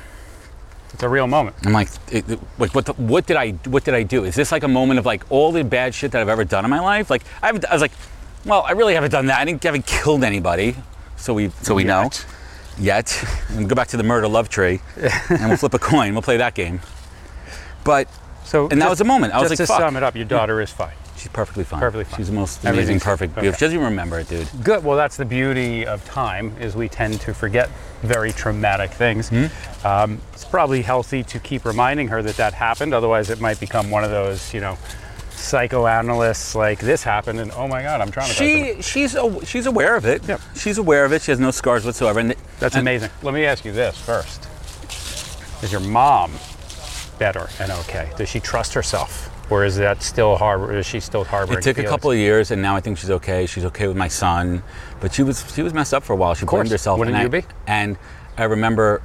[0.94, 1.56] It's a real moment.
[1.66, 4.24] I'm like, it, it- like what the, what did I what did I do?
[4.26, 6.64] Is this like a moment of like all the bad shit that I've ever done
[6.66, 7.10] in my life?
[7.10, 7.92] Like I haven't, I was like,
[8.46, 9.40] well, I really haven't done that.
[9.40, 10.76] I didn't haven't killed anybody,
[11.18, 12.26] so we so we know Yet.
[12.80, 13.26] yet.
[13.50, 14.82] And go back to the murder love tree,
[15.30, 16.14] and we'll flip a coin.
[16.14, 16.80] We'll play that game.
[17.84, 18.08] But
[18.46, 19.34] So, And that just- was the moment.
[19.34, 19.80] I was just like, to fuck.
[19.82, 20.94] sum it up, your daughter is fine.
[21.24, 21.80] She's perfectly fine.
[21.80, 22.18] Perfectly fine.
[22.18, 23.42] She's the most amazing, perfect, okay.
[23.42, 23.58] beautiful.
[23.58, 24.48] She doesn't even remember it, dude.
[24.64, 24.84] Good.
[24.84, 27.70] Well, that's the beauty of time is we tend to forget
[28.02, 29.30] very traumatic things.
[29.30, 29.46] Hmm?
[29.88, 32.94] Um, it's probably healthy to keep reminding her that that happened.
[32.94, 34.78] Otherwise, it might become one of those, you know,
[35.32, 38.38] psychoanalysts like this happened and oh my God, I'm traumatized.
[38.38, 40.28] She she's a, she's aware of it.
[40.28, 40.42] Yep.
[40.56, 41.22] She's aware of it.
[41.22, 42.20] She has no scars whatsoever.
[42.20, 43.10] And That's and- amazing.
[43.22, 44.48] Let me ask you this first:
[45.64, 46.34] Is your mom
[47.18, 48.12] better and okay?
[48.18, 50.76] Does she trust herself, or is that still harbor?
[50.76, 51.60] Is she still harboring?
[51.60, 53.46] It took a couple of years, and now I think she's okay.
[53.46, 54.64] She's okay with my son,
[55.00, 56.34] but she was she was messed up for a while.
[56.34, 56.98] She blamed herself.
[56.98, 57.48] Wouldn't and you I, be?
[57.68, 57.98] And
[58.36, 59.04] I remember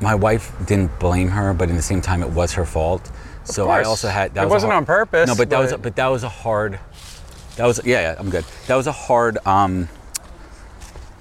[0.00, 3.10] my wife didn't blame her, but in the same time, it was her fault.
[3.44, 5.70] So I also had that It was wasn't hard- on purpose, No, but that was
[5.72, 6.78] but- but that was a hard.
[7.56, 8.44] That was yeah, yeah I'm good.
[8.66, 9.88] That was a hard um,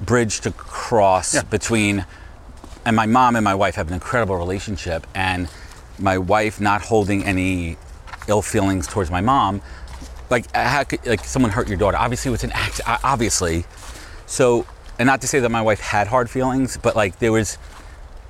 [0.02, 1.44] bridge to cross Yeah.
[1.44, 2.06] between
[2.86, 5.48] and my mom and my wife have an incredible relationship and
[6.02, 7.78] my wife not holding any
[8.28, 9.62] ill feelings towards my mom
[10.32, 11.98] like how could like someone hurt your daughter?
[11.98, 13.66] Obviously it was an act uh, obviously.
[14.26, 14.66] So
[14.98, 17.58] and not to say that my wife had hard feelings but like there was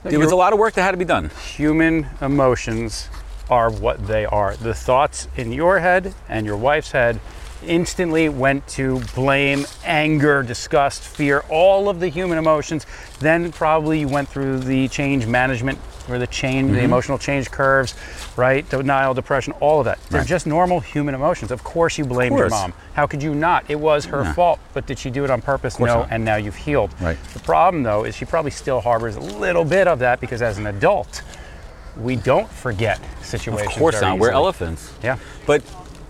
[0.03, 1.29] there was a lot of work that had to be done.
[1.29, 3.07] human emotions
[3.51, 4.55] are what they are.
[4.55, 7.19] The thoughts in your head and your wife's head
[7.65, 12.85] instantly went to blame, anger, disgust, fear, all of the human emotions.
[13.19, 16.75] Then probably you went through the change management or the change, Mm-hmm.
[16.75, 17.93] the emotional change curves,
[18.35, 18.67] right?
[18.69, 19.99] Denial, depression, all of that.
[20.09, 20.27] They're Right.
[20.27, 21.51] just normal human emotions.
[21.51, 22.73] Of course you blamed your mom.
[22.93, 23.65] How could you not?
[23.69, 24.33] It was her Yeah.
[24.33, 24.59] fault.
[24.73, 25.79] But did she do it on purpose?
[25.79, 25.85] No.
[25.85, 26.07] not.
[26.11, 26.91] And now you've healed.
[26.99, 27.17] Right.
[27.33, 30.57] The problem though is she probably still harbors a little bit of that because as
[30.57, 31.21] an adult,
[31.97, 33.67] we don't forget situations.
[33.73, 35.17] of course not we're elephants Yeah.
[35.45, 35.61] but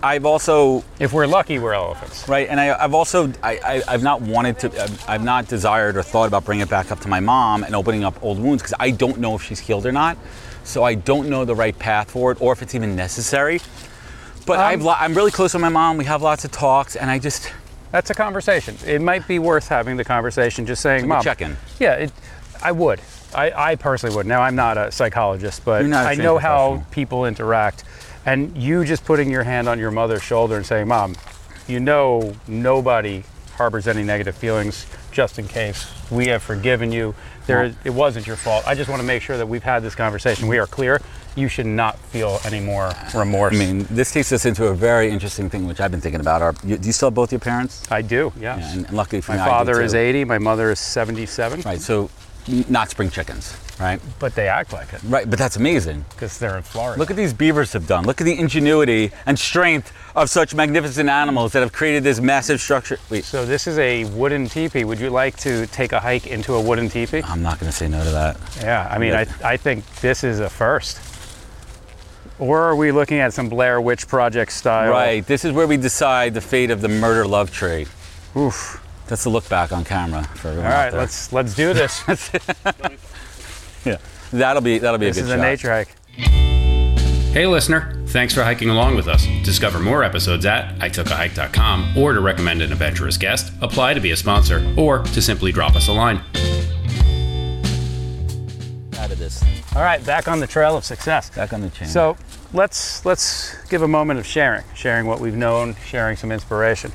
[0.02, 2.28] I've also If we're lucky, we're elephants.
[2.28, 4.82] right, and I, I've also I, I, I've not wanted to.
[4.82, 7.74] I've, I've not desired or thought about bringing it back up to my mom and
[7.74, 10.16] opening up old wounds because I don't know if she's healed or not.
[10.64, 13.60] So I don't know the right path for it or if it's even necessary.
[14.46, 15.96] But Um, I've, lo- I'm really close with my mom.
[15.96, 17.52] We have lots of talks, and I just
[17.92, 18.76] That's a conversation.
[18.86, 21.22] It might be worth having the conversation, just saying, Mom.
[21.22, 21.56] check-in.
[21.78, 22.12] Yeah, it,
[22.62, 23.00] I would.
[23.34, 24.26] I, I personally would.
[24.26, 27.84] Now, I'm not a psychologist, but not I know how people interact.
[28.26, 31.16] And you just putting your hand on your mother's shoulder and saying, Mom,
[31.66, 33.24] you know nobody
[33.56, 35.90] harbors any negative feelings just in case.
[36.10, 37.14] We have forgiven you.
[37.46, 38.66] There, is- it wasn't your fault.
[38.66, 40.48] I just want to make sure that we've had this conversation.
[40.48, 41.00] We are clear.
[41.34, 43.54] You should not feel any more remorse.
[43.54, 46.42] I mean, this takes us into a very interesting thing, which I've been thinking about.
[46.42, 47.90] Are you, do you still have both your parents?
[47.90, 48.58] I do, yes.
[48.60, 49.98] Yeah, and, and luckily for My me, father is too.
[49.98, 51.62] 80, my mother is 77.
[51.62, 52.10] Right, so
[52.68, 54.00] not spring chickens, right?
[54.18, 56.04] But they act like it Right, but that's amazing.
[56.10, 56.98] because they're in Florida.
[56.98, 58.04] Look at these beavers have done.
[58.04, 62.60] Look at the ingenuity and strength of such magnificent animals that have created this massive
[62.60, 62.98] structure.
[63.10, 64.84] Wait, So this is a wooden teepee.
[64.84, 67.22] Would you like to take a hike into a wooden teepee?
[67.24, 68.36] I'm not going to say no to that.
[68.60, 71.00] Yeah, I mean, I, I think this is a first.
[72.38, 74.90] Or are we looking at some Blair Witch Project style?
[74.90, 77.86] Right, this is where we decide the fate of the murder love tree.
[78.36, 78.80] Oof.
[79.06, 82.02] That's a look back on camera for All everyone out right, let's let's do this.
[83.84, 83.96] Yeah,
[84.32, 85.42] that'll be that'll be this a good is a shot.
[85.42, 85.88] nature hike.
[87.32, 89.26] Hey, listener, thanks for hiking along with us.
[89.42, 94.16] Discover more episodes at itookahike.com or to recommend an adventurous guest, apply to be a
[94.16, 96.20] sponsor, or to simply drop us a line.
[98.98, 99.42] Out of this,
[99.74, 101.30] All right, back on the trail of success.
[101.30, 101.88] back on the chain.
[101.88, 102.16] So
[102.52, 106.92] let's let's give a moment of sharing, sharing what we've known, sharing some inspiration.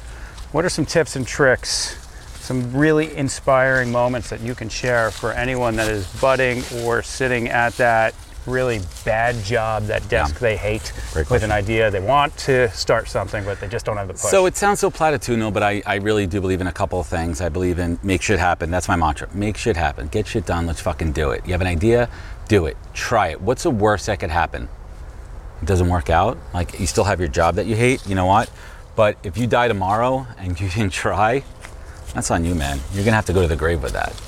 [0.53, 1.97] What are some tips and tricks,
[2.47, 7.49] some really inspiring moments that you can share for anyone that is budding or sitting
[7.49, 11.51] at that really bad job, that desk they hate, Great with question.
[11.51, 14.31] an idea they want to start something, but they just don't have the push.
[14.31, 17.07] So it sounds so platitudinal, but I, I really do believe in a couple of
[17.07, 17.41] things.
[17.41, 18.71] I believe in make shit happen.
[18.71, 19.27] That's my mantra.
[19.33, 20.07] Make shit happen.
[20.07, 20.65] Get shit done.
[20.65, 21.45] Let's fucking do it.
[21.45, 22.09] You have an idea?
[22.47, 22.77] Do it.
[22.93, 23.41] Try it.
[23.41, 24.69] What's the worst that could happen?
[25.61, 26.37] It doesn't work out.
[26.53, 28.07] Like you still have your job that you hate.
[28.07, 28.49] You know what?
[28.95, 31.43] But if you die tomorrow and you didn't try,
[32.17, 32.79] that's on you, man.
[32.93, 34.19] You're gonna have to go to the grave with that.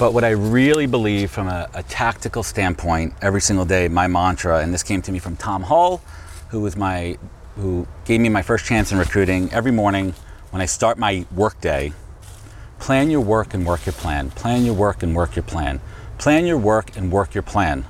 [0.00, 4.58] But what I really believe from a, a tactical standpoint, every single day, my mantra,
[4.58, 6.02] and this came to me from Tom Hull,
[6.48, 7.18] who was my,
[7.54, 9.48] who gave me my first chance in recruiting.
[9.52, 10.12] Every morning
[10.50, 11.92] when I start my work day,
[12.80, 14.30] plan your work and work your plan.
[14.30, 15.80] Plan your work and work your plan.
[16.18, 17.84] Plan your work and work your plan.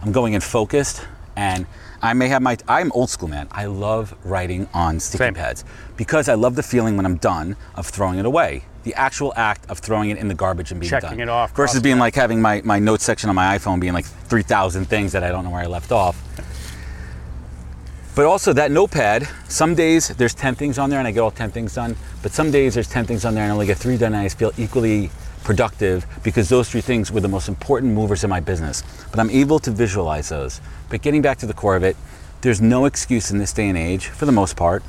[0.00, 1.06] I'm going in focused
[1.36, 1.66] and
[2.00, 3.48] I may have my I'm old school man.
[3.50, 5.34] I love writing on sticky Same.
[5.34, 5.64] pads
[5.98, 8.64] because I love the feeling when I'm done of throwing it away.
[8.84, 11.20] The actual act of throwing it in the garbage and being Checking done.
[11.20, 14.06] it off, Versus being like having my, my notes section on my iPhone being like
[14.06, 16.16] 3,000 things that I don't know where I left off.
[18.14, 21.30] But also that notepad, some days there's 10 things on there and I get all
[21.30, 21.96] 10 things done.
[22.22, 24.22] But some days there's 10 things on there and I only get three done and
[24.22, 25.10] I feel equally
[25.44, 28.82] productive because those three things were the most important movers in my business.
[29.10, 30.60] But I'm able to visualize those.
[30.88, 31.96] But getting back to the core of it,
[32.40, 34.82] there's no excuse in this day and age, for the most part,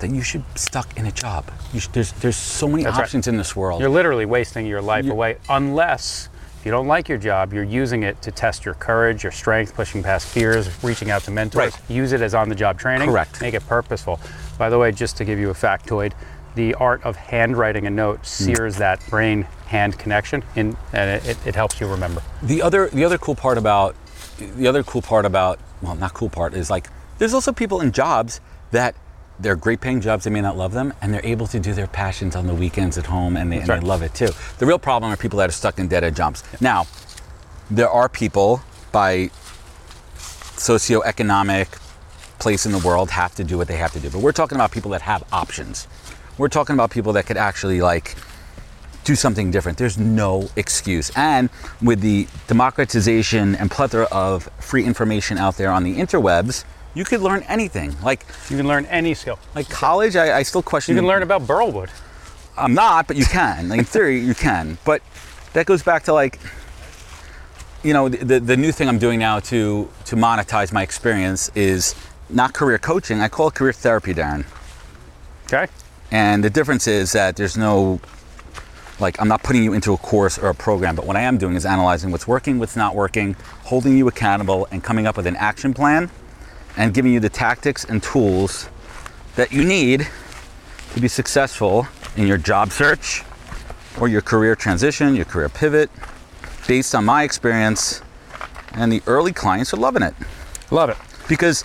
[0.00, 1.50] that you should be stuck in a job.
[1.72, 3.04] You should, there's, there's so many That's right.
[3.04, 3.80] options in this world.
[3.80, 6.28] You're literally wasting your life You- away unless
[6.64, 10.02] you don't like your job, you're using it to test your courage, your strength, pushing
[10.02, 11.56] past fears, reaching out to mentors.
[11.74, 11.80] Right.
[11.90, 13.08] Use it as on the job training.
[13.08, 13.40] Correct.
[13.40, 14.18] Make it purposeful.
[14.58, 16.12] By the way, just to give you a factoid,
[16.56, 18.24] the art of handwriting a note Hmm.
[18.24, 22.20] sears that brain hand connection in, and it, it, it helps you remember.
[22.42, 23.94] the other the other cool part about
[24.56, 26.88] the other cool part about well not cool part is like
[27.18, 28.40] there's also people in jobs
[28.70, 28.94] that
[29.38, 31.86] they're great paying jobs they may not love them and they're able to do their
[31.86, 33.80] passions on the weekends at home and they, and right.
[33.80, 34.28] they love it too
[34.58, 36.86] the real problem are people that are stuck in dead end jobs now
[37.70, 38.60] there are people
[38.92, 39.30] by
[40.16, 41.66] socioeconomic
[42.38, 44.56] place in the world have to do what they have to do but we're talking
[44.56, 45.86] about people that have options
[46.38, 48.16] we're talking about people that could actually like
[49.06, 49.78] do something different.
[49.78, 51.10] There's no excuse.
[51.14, 51.48] And
[51.80, 56.64] with the democratization and plethora of free information out there on the interwebs,
[56.96, 57.94] you could learn anything.
[58.02, 59.38] Like You can learn any skill.
[59.54, 60.96] like college, I, I still question.
[60.96, 61.90] You can learn about Burlwood.
[62.56, 63.68] I'm not, but you can.
[63.68, 64.78] Like in theory, you can.
[64.84, 65.02] But
[65.52, 66.40] that goes back to like,
[67.82, 71.50] you know, the, the, the new thing I'm doing now to to monetize my experience
[71.54, 71.94] is
[72.30, 73.20] not career coaching.
[73.20, 74.46] I call it career therapy, Darren.
[75.44, 75.70] Okay?
[76.10, 78.00] And the difference is that there's no,
[79.00, 81.36] like, I'm not putting you into a course or a program, but what I am
[81.36, 85.26] doing is analyzing what's working, what's not working, holding you accountable, and coming up with
[85.26, 86.10] an action plan
[86.76, 88.68] and giving you the tactics and tools
[89.36, 90.06] that you need
[90.94, 93.22] to be successful in your job search
[94.00, 95.90] or your career transition, your career pivot,
[96.66, 98.02] based on my experience.
[98.72, 100.14] And the early clients are loving it
[100.70, 100.96] Love it.
[101.28, 101.64] because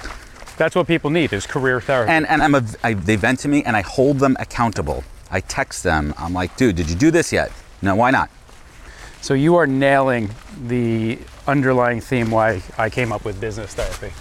[0.57, 2.09] That's what people need is career therapy.
[2.11, 5.03] and and I'm a I, they vent to me and I hold them accountable.
[5.29, 6.13] I text them.
[6.17, 7.51] I'm like, dude, did you do this yet?
[7.81, 8.29] No, why not?
[9.21, 10.29] So you are nailing
[10.67, 14.13] the underlying theme why I came up with business therapy.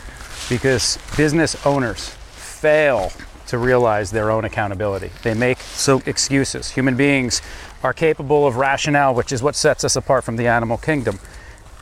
[0.51, 3.11] Because business owners fail
[3.47, 5.11] to realize their own accountability.
[5.23, 6.73] They make So- excuses.
[6.73, 7.41] Human beings
[7.83, 11.19] are capable of rationale, which is what sets us apart from the animal kingdom.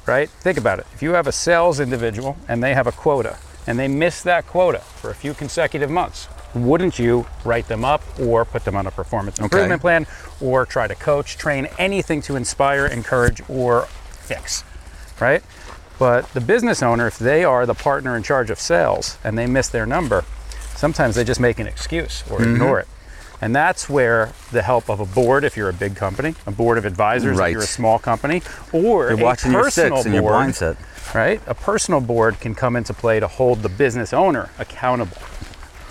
[0.06, 0.30] Right?
[0.40, 0.86] Think about it.
[0.94, 4.46] If you have a sales individual and they have a quota and they miss that
[4.46, 8.86] quota for a few consecutive months, wouldn't you write them up or put them on
[8.86, 10.06] a performance improvement plan
[10.40, 13.82] or try to coach, train anything to inspire, encourage, or
[14.20, 14.64] fix?
[15.20, 15.42] Right?
[15.98, 19.46] But the business owner, if they are the partner in charge of sales and they
[19.46, 20.24] miss their number,
[20.76, 22.54] sometimes they just make an excuse or Mm-hmm.
[22.54, 22.88] ignore it.
[23.40, 26.76] And that's where the help of a board, if you're a big company, a board
[26.76, 27.50] of advisors, Right.
[27.50, 28.42] if you're a small company,
[28.72, 30.76] or You're a personal six and board,
[31.14, 31.40] right?
[31.46, 35.16] A personal board can come into play to hold the business owner accountable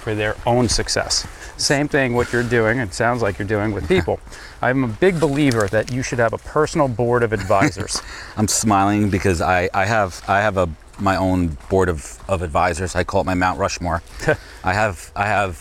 [0.08, 1.28] for their own success.
[1.58, 4.22] Same thing what you're doing, it sounds like you're doing with people.
[4.62, 8.02] I'm a big believer that you should have a personal board of advisors.
[8.38, 12.96] I'm smiling because I, I have I have a my own board of, of advisors.
[12.96, 14.02] I call it my Mount Rushmore.
[14.64, 15.56] I have I have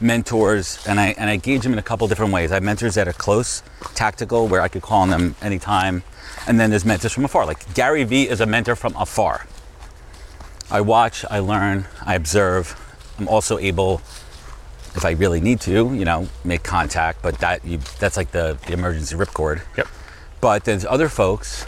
[0.00, 2.50] mentors and I and I gauge them in a couple different ways.
[2.50, 3.62] I have mentors that are close,
[3.94, 6.02] tactical, where I could call on them anytime.
[6.48, 7.46] And then there's mentors from afar.
[7.46, 9.46] Like Gary Vee is a mentor from afar.
[10.68, 12.80] I watch, I learn, I observe.
[13.18, 14.00] I'm also able,
[14.94, 18.58] if I really need to, you know, make contact, but that you that's like the,
[18.66, 19.62] the emergency ripcord.
[19.76, 19.86] yep.
[20.40, 21.66] But there's other folks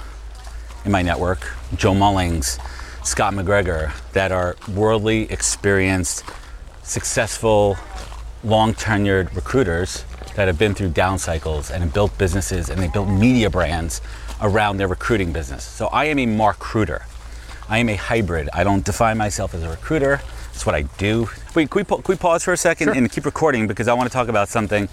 [0.85, 1.41] in my network,
[1.75, 2.59] Joe Mullings,
[3.05, 6.25] Scott McGregor, that are worldly experienced,
[6.83, 7.77] successful,
[8.45, 10.05] long tenured recruiters
[10.37, 14.01] that have been through down cycles and have built businesses and they built media brands
[14.41, 15.65] around their recruiting business.
[15.65, 17.03] So I am a markruiter.
[17.69, 18.49] I am a hybrid.
[18.53, 20.21] I don't define myself as a recruiter.
[20.57, 21.29] It's what I do.
[21.55, 22.95] Wait, can we, can we pause for a second Sure.
[22.95, 24.89] and keep recording because I want to talk about something.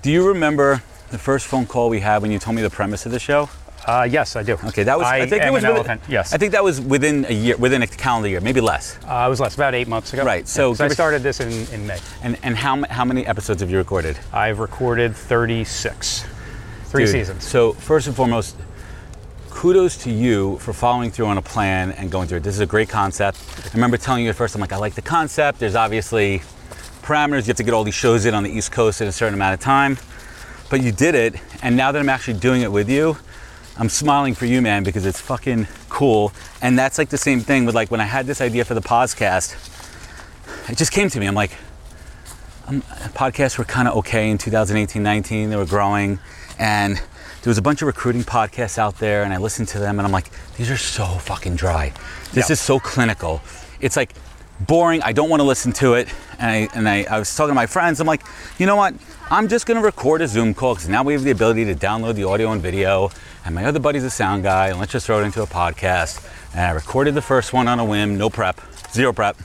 [0.00, 3.04] Do you remember the first phone call we had when you told me the premise
[3.04, 3.50] of the show?
[3.86, 4.54] Uh, yes, I do.
[4.64, 5.06] Okay, that was.
[5.06, 6.00] I, think am it was within, elephant.
[6.08, 8.98] Yes, I think that was within a year, within a calendar year, maybe less.
[9.06, 10.24] uh, it was less, about eight months ago.
[10.24, 11.98] Right, so Yeah, I started this in, in May.
[12.22, 14.18] And and how how many episodes have you recorded?
[14.32, 16.24] I've recorded 36,
[16.86, 17.44] three Dude, seasons.
[17.44, 18.56] So first and foremost,
[19.58, 22.44] kudos to you for following through on a plan and going through it.
[22.44, 23.42] This is a great concept.
[23.66, 25.58] I remember telling you at first, I'm like, I like the concept.
[25.58, 26.42] There's obviously
[27.02, 27.40] parameters.
[27.40, 29.34] You have to get all these shows in on the East Coast in a certain
[29.34, 29.98] amount of time.
[30.70, 33.16] But you did it, and now that I'm actually doing it with you,
[33.76, 36.32] I'm smiling for you, man, because it's fucking cool.
[36.62, 38.80] And that's like the same thing with like when I had this idea for the
[38.80, 39.56] podcast,
[40.70, 41.26] it just came to me.
[41.26, 41.56] I'm like,
[42.68, 45.50] um, podcasts were kind of okay in 2018, 19.
[45.50, 46.20] They were growing,
[46.60, 47.02] and
[47.48, 50.04] there was a bunch of recruiting podcasts out there, and I listened to them, and
[50.04, 50.28] I'm like,
[50.58, 51.94] these are so fucking dry.
[52.34, 52.52] This Yeah.
[52.52, 53.40] is so clinical.
[53.80, 54.12] It's like
[54.60, 55.00] boring.
[55.02, 56.08] I don't want to listen to it.
[56.38, 58.00] And I and I, I was talking to my friends.
[58.00, 58.20] I'm like,
[58.58, 58.92] you know what?
[59.30, 62.16] I'm just gonna record a Zoom call because now we have the ability to download
[62.16, 63.10] the audio and video.
[63.46, 66.22] And my other buddy's a sound guy, and let's just throw it into a podcast.
[66.52, 68.60] And I recorded the first one on a whim, no prep,
[68.92, 69.38] zero prep.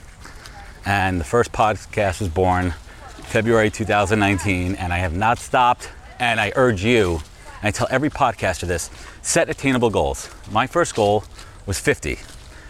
[0.84, 2.74] And the first podcast was born
[3.22, 5.88] February 2019, and I have not stopped.
[6.18, 7.20] And I urge you,
[7.64, 8.90] I tell every podcaster this
[9.22, 10.30] set attainable goals.
[10.50, 11.24] My first goal
[11.66, 12.18] was 50.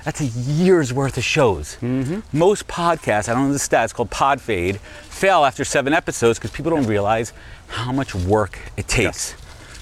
[0.05, 1.77] That's a year's worth of shows.
[1.81, 2.21] Mm-hmm.
[2.37, 6.51] Most podcasts, I don't know the stats, called Pod Fade, fail after seven episodes because
[6.51, 7.33] people don't realize
[7.69, 9.35] how much work it takes.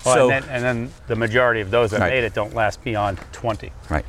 [0.07, 2.11] Well, so, and, then, and then the majority of those that Right.
[2.13, 3.73] made it don't last beyond 20.
[3.89, 4.05] Right.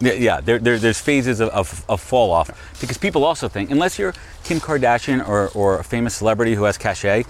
[0.00, 2.50] Yeah, yeah there, there, there's phases of, of, of fall off
[2.80, 6.78] because people also think, unless you're Kim Kardashian or, or a famous celebrity who has
[6.78, 7.24] cachet,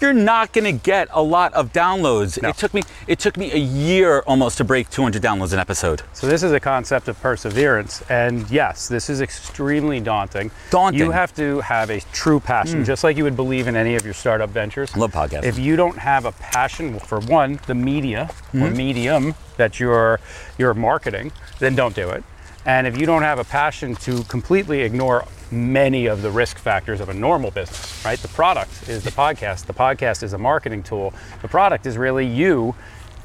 [0.00, 2.40] you're not going to get a lot of downloads.
[2.42, 2.48] No.
[2.50, 6.02] It took me it took me a year almost to break 200 downloads an episode.
[6.12, 10.50] So this is a concept of perseverance, and yes, this is extremely daunting.
[10.70, 11.00] Daunting.
[11.00, 14.04] You have to have a true passion, just like you would believe in any of
[14.04, 14.90] your startup ventures.
[14.94, 15.44] I love podcasting.
[15.44, 18.62] If you don't have a passion for one, the media Hmm?
[18.64, 20.18] or medium that you're
[20.58, 22.24] you're marketing, then don't do it.
[22.66, 27.00] And if you don't have a passion to completely ignore many of the risk factors
[27.00, 28.18] of a normal business, right?
[28.18, 29.66] The product is the podcast.
[29.66, 31.12] The podcast is a marketing tool.
[31.42, 32.74] The product is really you,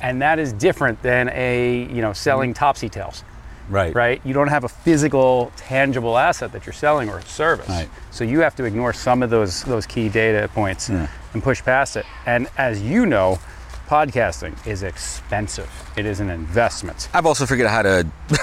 [0.01, 2.59] and that is different than a you know selling mm-hmm.
[2.59, 3.23] topsy tails
[3.69, 3.95] Right.
[3.95, 4.21] right?
[4.23, 7.67] You don't have a physical, tangible asset that you're selling or a service.
[7.67, 7.89] Right.
[8.11, 11.07] So you have to ignore some of those those key data points Yeah.
[11.33, 12.05] and push past it.
[12.25, 13.39] And as you know,
[13.87, 15.69] podcasting is expensive.
[15.95, 17.09] It is an investment.
[17.13, 17.81] I've also figured out how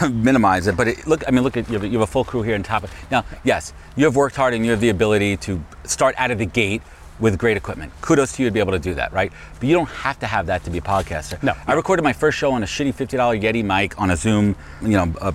[0.01, 2.11] to minimize it, but it, look, I mean, look at you have, you have a
[2.11, 4.81] full crew here on top of Now, yes, you have worked hard and you have
[4.81, 6.83] the ability to start out of the gate
[7.21, 7.93] with great equipment.
[8.01, 9.33] Kudos to you to be able to do that, right?
[9.61, 11.41] But you don't have to have that to be a podcaster.
[11.43, 11.55] No.
[11.67, 14.89] I recorded my first show on a shitty $50 Yeti mic on a Zoom, you
[14.97, 15.33] know, a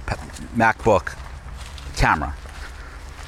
[0.57, 1.15] MacBook
[1.95, 2.33] camera.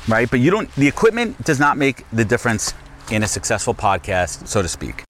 [0.08, 0.30] right?
[0.30, 0.74] But you don't.
[0.76, 2.74] The equipment does not make the difference
[3.12, 5.04] in a successful podcast, so to speak.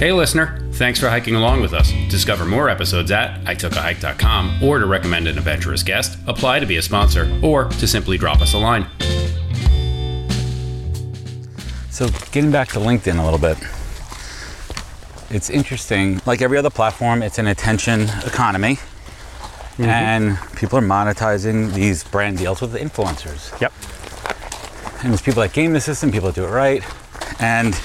[0.00, 1.92] Hey, listener, thanks for hiking along with us.
[2.08, 6.82] Discover more episodes at itookaHike.com or to recommend an adventurous guest, apply to be a
[6.82, 8.86] sponsor, or to simply drop us a line.
[11.90, 13.58] So, getting back to LinkedIn a little bit,
[15.28, 16.22] it's interesting.
[16.24, 19.82] Like every other platform, it's an attention economy, mm-hmm.
[19.82, 23.60] and people are monetizing these brand deals with influencers.
[23.60, 23.74] Yep.
[25.02, 26.82] And there's people that game the system, people that do it right,
[27.38, 27.78] and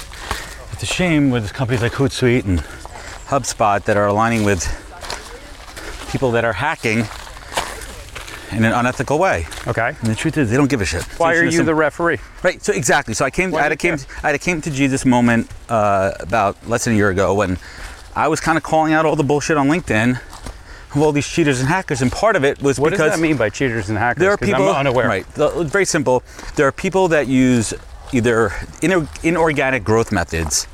[0.75, 2.59] it's a shame with companies like Hootsuite and
[3.29, 4.61] HubSpot that are aligning with
[6.11, 7.05] people that are hacking
[8.51, 9.45] in an unethical way.
[9.67, 9.95] Okay.
[9.97, 11.03] And the truth is, they don't give a shit.
[11.17, 12.17] Why So are you just the referee?
[12.43, 12.61] Right.
[12.61, 13.13] So exactly.
[13.13, 13.51] So I came.
[13.51, 13.95] Why I had a came.
[14.21, 17.57] I had a came to Jesus moment uh, about less than a year ago when
[18.13, 20.19] I was kind of calling out all the bullshit on LinkedIn
[20.93, 23.23] of all these cheaters and hackers, and part of it was What because does that
[23.23, 24.19] mean by cheaters and hackers?
[24.19, 24.67] there are people.
[24.67, 25.07] I'm unaware.
[25.07, 25.27] Right.
[25.35, 26.21] The- Very simple.
[26.57, 27.73] There are people that use
[28.15, 28.49] either
[28.81, 30.67] inor- inorganic growth methods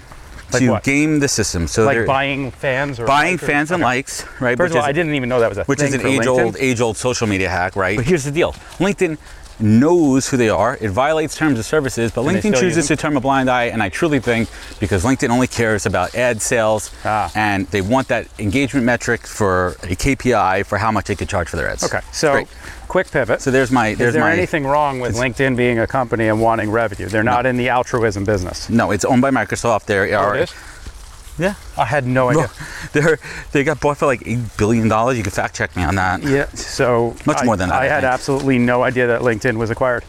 [0.54, 0.84] Like to what?
[0.84, 1.68] game the system.
[1.68, 3.90] So Like buying fans or buying likes or- fans and Okay.
[3.90, 4.24] likes.
[4.40, 4.58] Right.
[4.58, 5.94] First which of all, is- I didn't even know that was a which thing is
[5.96, 7.96] an age old, age old social media hack, right?
[7.98, 9.18] But here's the deal: LinkedIn
[9.60, 10.78] knows who they are.
[10.82, 13.66] It violates terms of services, but And LinkedIn chooses to turn a blind eye.
[13.66, 14.50] And I truly think
[14.80, 17.32] because LinkedIn only cares about ad sales, Ah.
[17.36, 21.50] and they want that engagement metric for a KPI for how much they could charge
[21.50, 21.84] for their ads.
[21.84, 22.48] Okay, so Great.
[22.88, 23.42] quick pivot.
[23.42, 26.72] So there's my Is there my anything wrong with LinkedIn being a company and wanting
[26.72, 27.08] revenue?
[27.08, 28.70] They're not in the altruism business.
[28.70, 29.86] no, it's owned by Microsoft.
[29.86, 30.46] They are Oh?
[31.40, 31.56] Yeah.
[31.78, 32.50] I had no idea.
[32.94, 33.18] They're
[33.52, 35.18] they got bought for like eight billion dollars.
[35.18, 36.22] You can fact check me on that.
[36.24, 38.14] Yeah, so Much I- more than that, I, I had think.
[38.14, 40.04] absolutely no idea that LinkedIn was acquired.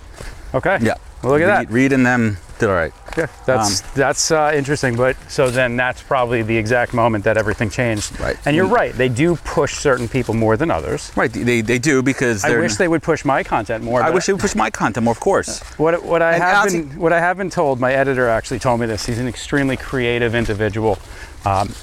[0.55, 0.79] Okay.
[0.83, 0.95] Yeah.
[1.23, 1.73] Well, look at Reid, that.
[1.73, 2.93] Reid and them did all right.
[3.19, 4.97] Yeah, that's Um, that's uh, interesting.
[4.97, 8.19] But so then that's probably the exact moment that everything changed.
[8.21, 8.37] Right.
[8.47, 8.93] And you're right.
[8.95, 11.13] They do push certain people more than others.
[11.17, 11.33] Right.
[11.33, 14.03] They, they do because I wish they would push my content more.
[14.03, 15.61] I wish they would push my content more, of course.
[15.77, 18.81] What, what I And have been what I have been told, my editor actually told
[18.81, 19.07] me this.
[19.07, 20.99] He's an extremely creative individual,
[21.45, 21.75] um,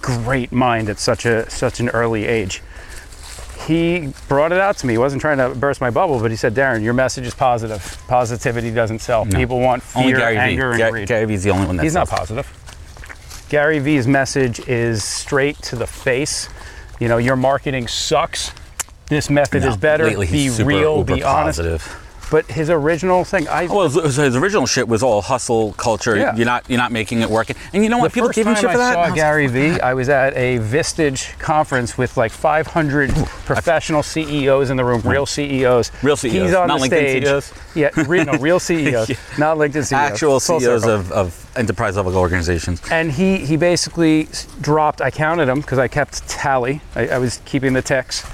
[0.00, 2.62] great mind at such a such an early age.
[3.66, 4.94] He brought it out to me.
[4.94, 7.98] He wasn't trying to burst my bubble, but he said, "Darren, your message is positive.
[8.08, 9.24] Positivity doesn't sell.
[9.24, 10.74] People want fear, Only Gary anger, Vee.
[10.74, 12.46] and Ga- greed." Gary Vee's the only one that He's not positive.
[13.48, 16.48] Gary Vee's message is straight to the face.
[16.98, 18.50] You know, your marketing sucks.
[19.06, 20.08] This method No, is better.
[20.18, 21.04] be he's super, real.
[21.04, 21.58] Be honest.
[21.58, 21.96] positive.
[22.30, 26.16] But his original thing, I Well, his, his original shit was all hustle culture.
[26.16, 26.34] Yeah.
[26.34, 27.50] You're not you're not making it work.
[27.72, 28.12] And you know The what?
[28.12, 28.92] People first give him shit for I that.
[28.94, 33.10] saw I Gary Vee, I was at a Vistage conference with like 500
[33.44, 35.92] professional CEOs in the room, real CEOs.
[36.02, 37.24] Real CEOs, He's on not the LinkedIn stage.
[37.24, 37.52] CEOs.
[37.74, 39.08] Yeah, re- no, real CEOs,
[39.38, 39.92] not LinkedIn CEOs.
[39.92, 42.80] actual CEOs of, of enterprise level organizations.
[42.90, 44.28] And he he basically
[44.60, 45.00] dropped.
[45.00, 46.80] I counted them because I kept tally.
[46.96, 48.24] I, I was keeping the ticks.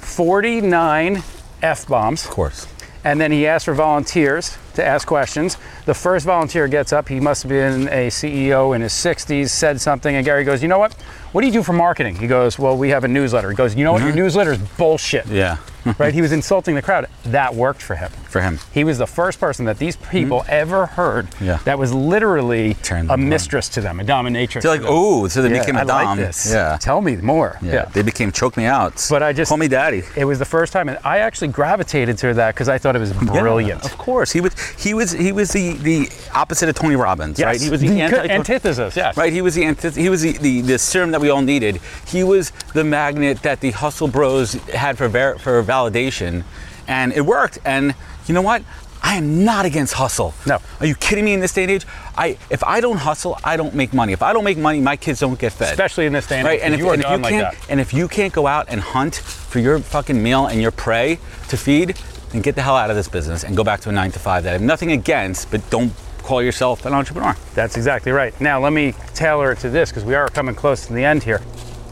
[0.00, 1.22] 49
[1.62, 2.24] f bombs.
[2.24, 2.66] Of course.
[3.04, 5.56] And then he asked for volunteers to ask questions.
[5.86, 7.08] The first volunteer gets up.
[7.08, 10.68] He must have been a CEO in his 60s, said something, and Gary goes, You
[10.68, 10.94] know what?
[11.32, 12.16] What do you do for marketing?
[12.16, 13.50] He goes, Well, we have a newsletter.
[13.50, 14.02] He goes, You know what?
[14.02, 15.24] Your newsletter is bullshit.
[15.26, 15.34] Mm-hmm.
[15.36, 15.56] Yeah.
[15.98, 16.12] right?
[16.12, 17.06] He was insulting the crowd.
[17.24, 18.10] That worked for him.
[18.28, 18.58] For him.
[18.74, 21.44] He was the first person that these people ever heard Mm-hmm.
[21.46, 21.56] Yeah.
[21.64, 23.28] that was literally Turned a on.
[23.28, 24.60] mistress to them, a dominatrix.
[24.62, 26.18] They're like, oh, so they Yeah, became a I dom.
[26.18, 26.52] like this.
[26.52, 26.76] Yeah.
[26.80, 27.56] Tell me more.
[27.62, 27.86] yeah.
[27.86, 29.06] They became choke me out.
[29.08, 30.02] But I just- call me daddy.
[30.16, 32.98] It was the first time, and I actually gravitated to that because I thought it
[32.98, 33.84] was Yeah, brilliant.
[33.84, 34.30] of course.
[34.32, 37.60] He was he was he was the, the opposite of Tony Robbins, right?
[37.60, 38.96] He was the, the anti- antithesis.
[38.96, 39.16] Yes.
[39.16, 41.80] Right, he was the antith- he was the, the, the serum that we all needed.
[42.06, 46.44] He was the magnet that the hustle bros had for ver- for validation,
[46.88, 47.58] and it worked.
[47.64, 47.94] And
[48.26, 48.62] you know what?
[49.02, 50.34] I am not against hustle.
[50.46, 50.58] No.
[50.78, 51.32] Are you kidding me?
[51.32, 51.86] In this day and age,
[52.18, 54.12] I if I don't hustle, I don't make money.
[54.12, 55.70] If I don't make money, my kids don't get fed.
[55.70, 56.58] Especially in this day and right.
[56.58, 57.70] age, And if, you and if you like can't that.
[57.70, 61.18] and if you can't go out and hunt for your fucking meal and your prey
[61.48, 61.96] to feed,
[62.30, 64.18] then get the hell out of this business and go back to a nine to
[64.18, 64.44] five.
[64.44, 67.34] That I have nothing against, but don't call yourself an entrepreneur.
[67.54, 68.38] That's exactly right.
[68.40, 71.22] Now, let me tailor it to this because we are coming close to the end
[71.22, 71.40] here.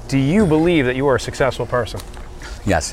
[0.07, 2.01] Do you believe that you are a successful person?
[2.65, 2.93] Yes.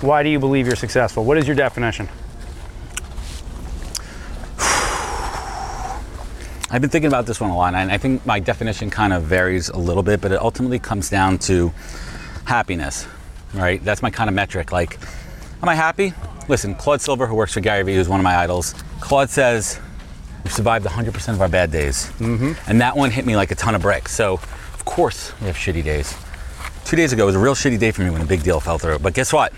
[0.00, 1.24] Why do you believe you're successful?
[1.24, 2.06] What is your definition?
[6.70, 9.24] I've been thinking about this one a lot, and I think my definition kind of
[9.24, 11.72] varies a little bit, but it ultimately comes down to
[12.44, 13.06] happiness,
[13.54, 13.82] right?
[13.84, 14.72] That's my kind of metric.
[14.72, 14.98] Like,
[15.62, 16.12] am I happy?
[16.48, 19.78] Listen, Claude Silver, who works for Gary Vee, who's one of my idols, Claude says,
[20.44, 22.06] We've survived 100% of our bad days.
[22.18, 22.52] Mm-hmm.
[22.70, 24.14] And that one hit me like a ton of bricks.
[24.14, 26.16] So, of course, we have shitty days.
[26.84, 28.78] Two days ago was a real shitty day for me when a big deal fell
[28.78, 29.00] through.
[29.00, 29.52] But guess what?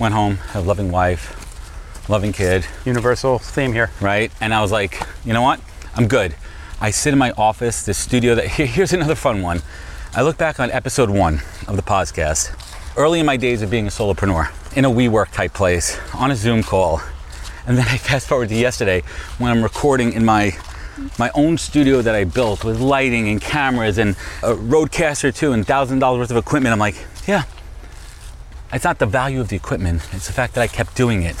[0.00, 3.90] Went home, have a loving wife, loving kid, Universal theme here.
[4.00, 4.32] right?
[4.40, 5.60] And I was like, you know what?
[5.94, 6.34] I'm good.
[6.80, 9.60] I sit in my office, this studio that here's another fun one.
[10.14, 12.56] I look back on episode one of the podcast,
[12.96, 16.36] early in my days of being a solopreneur, in a WeWork type place, on a
[16.36, 17.00] Zoom call.
[17.66, 19.02] And then I fast forward to yesterday
[19.38, 20.56] when I'm recording in my
[21.18, 24.10] my own studio that I built with lighting and cameras and
[24.42, 26.72] a RODECaster too and thousand dollars worth of equipment.
[26.72, 26.94] I'm like,
[27.26, 27.42] yeah.
[28.72, 30.06] It's not the value of the equipment.
[30.12, 31.34] It's the fact that I kept doing it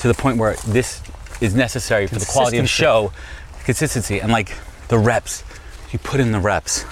[0.00, 1.00] to the point where this
[1.40, 3.12] is necessary for the quality of the show,
[3.62, 4.52] consistency, and like
[4.88, 5.44] the reps.
[5.92, 6.84] You put in the reps,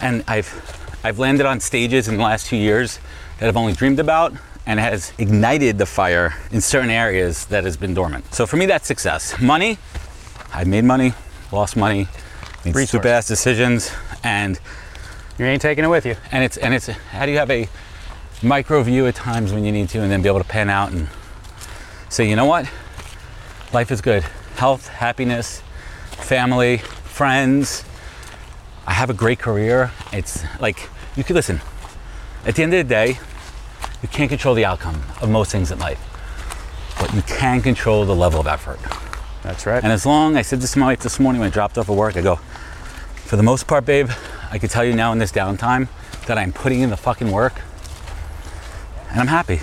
[0.00, 0.48] and I've
[1.04, 2.98] I've landed on stages in the last two years
[3.38, 4.32] that I've only dreamed about,
[4.70, 8.32] and has ignited the fire in certain areas that has been dormant.
[8.32, 9.34] So for me, that's success.
[9.40, 9.78] Money,
[10.54, 11.12] I made money,
[11.50, 12.06] lost money,
[12.64, 12.88] made Resource.
[12.90, 13.90] stupid ass decisions,
[14.22, 14.60] and
[15.38, 16.14] You ain't taking it with you.
[16.30, 17.68] and it's and it's how do you have a
[18.42, 20.92] micro view at times when you need to, and then be able to pan out
[20.92, 21.08] and
[22.08, 22.64] say, you know what,
[23.72, 24.22] life is good,
[24.54, 25.62] health, happiness,
[26.12, 27.84] family, friends.
[28.86, 29.90] I have a great career.
[30.12, 31.60] It's like you could listen.
[32.46, 33.18] At the end of the day,
[34.02, 35.98] you can't control the outcome of most things in life,
[36.98, 38.78] but you can control the level of effort.
[39.42, 39.82] That's right.
[39.82, 41.88] And as long, I said this to my wife this morning when I dropped off
[41.88, 44.10] of work, I go, for the most part, babe,
[44.50, 45.88] I can tell you now in this downtime
[46.26, 47.60] that I'm putting in the fucking work
[49.10, 49.60] and I'm happy.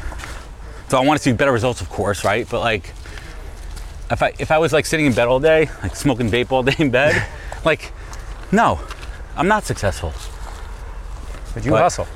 [0.90, 2.48] So I want to see better results, of course, right?
[2.50, 2.94] But like,
[4.10, 6.64] if I if I was like sitting in bed all day, like smoking vape all
[6.64, 7.26] day in bed,
[7.66, 7.92] like,
[8.52, 8.80] no,
[9.36, 10.14] I'm not successful.
[11.54, 12.08] but you but- hustle.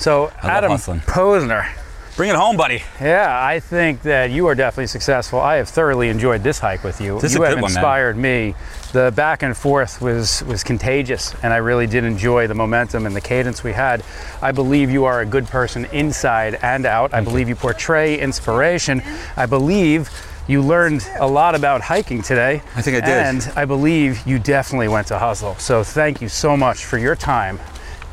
[0.00, 0.72] So I Adam.
[0.72, 1.68] Posner.
[2.16, 2.82] Bring it home, buddy.
[3.00, 5.38] Yeah, I think that you are definitely successful.
[5.38, 7.20] I have thoroughly enjoyed this hike with you.
[7.20, 7.78] This is you a have good one, man.
[7.78, 8.54] inspired me.
[8.92, 13.14] The back and forth was was contagious, and I really did enjoy the momentum and
[13.14, 14.02] the cadence we had.
[14.40, 17.12] I believe you are a good person inside and out.
[17.12, 19.02] I believe you portray inspiration.
[19.36, 20.08] I believe
[20.48, 22.62] you learned a lot about hiking today.
[22.74, 23.08] I think I did.
[23.08, 25.56] And I believe you definitely went to hustle.
[25.56, 27.58] So thank you so much for your time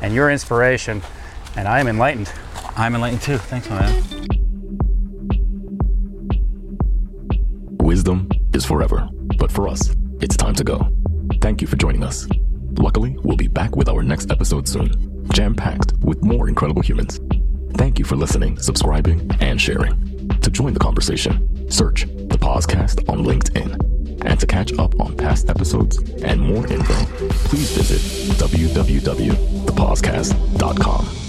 [0.02, 1.02] and your inspiration.
[1.58, 2.30] And I am enlightened.
[2.76, 3.36] I'm enlightened too.
[3.36, 4.00] Thanks, my man.
[7.80, 10.88] Wisdom is forever, but for us, it's time to go.
[11.40, 12.28] Thank you for joining us.
[12.78, 17.18] Luckily, we'll be back with our next episode soon, jam packed with more incredible humans.
[17.74, 20.28] Thank you for listening, subscribing, and sharing.
[20.40, 24.24] To join the conversation, search the Podcast on LinkedIn.
[24.24, 26.94] And to catch up on past episodes and more info,
[27.48, 28.00] please visit
[28.38, 31.27] www.thepodcast.com.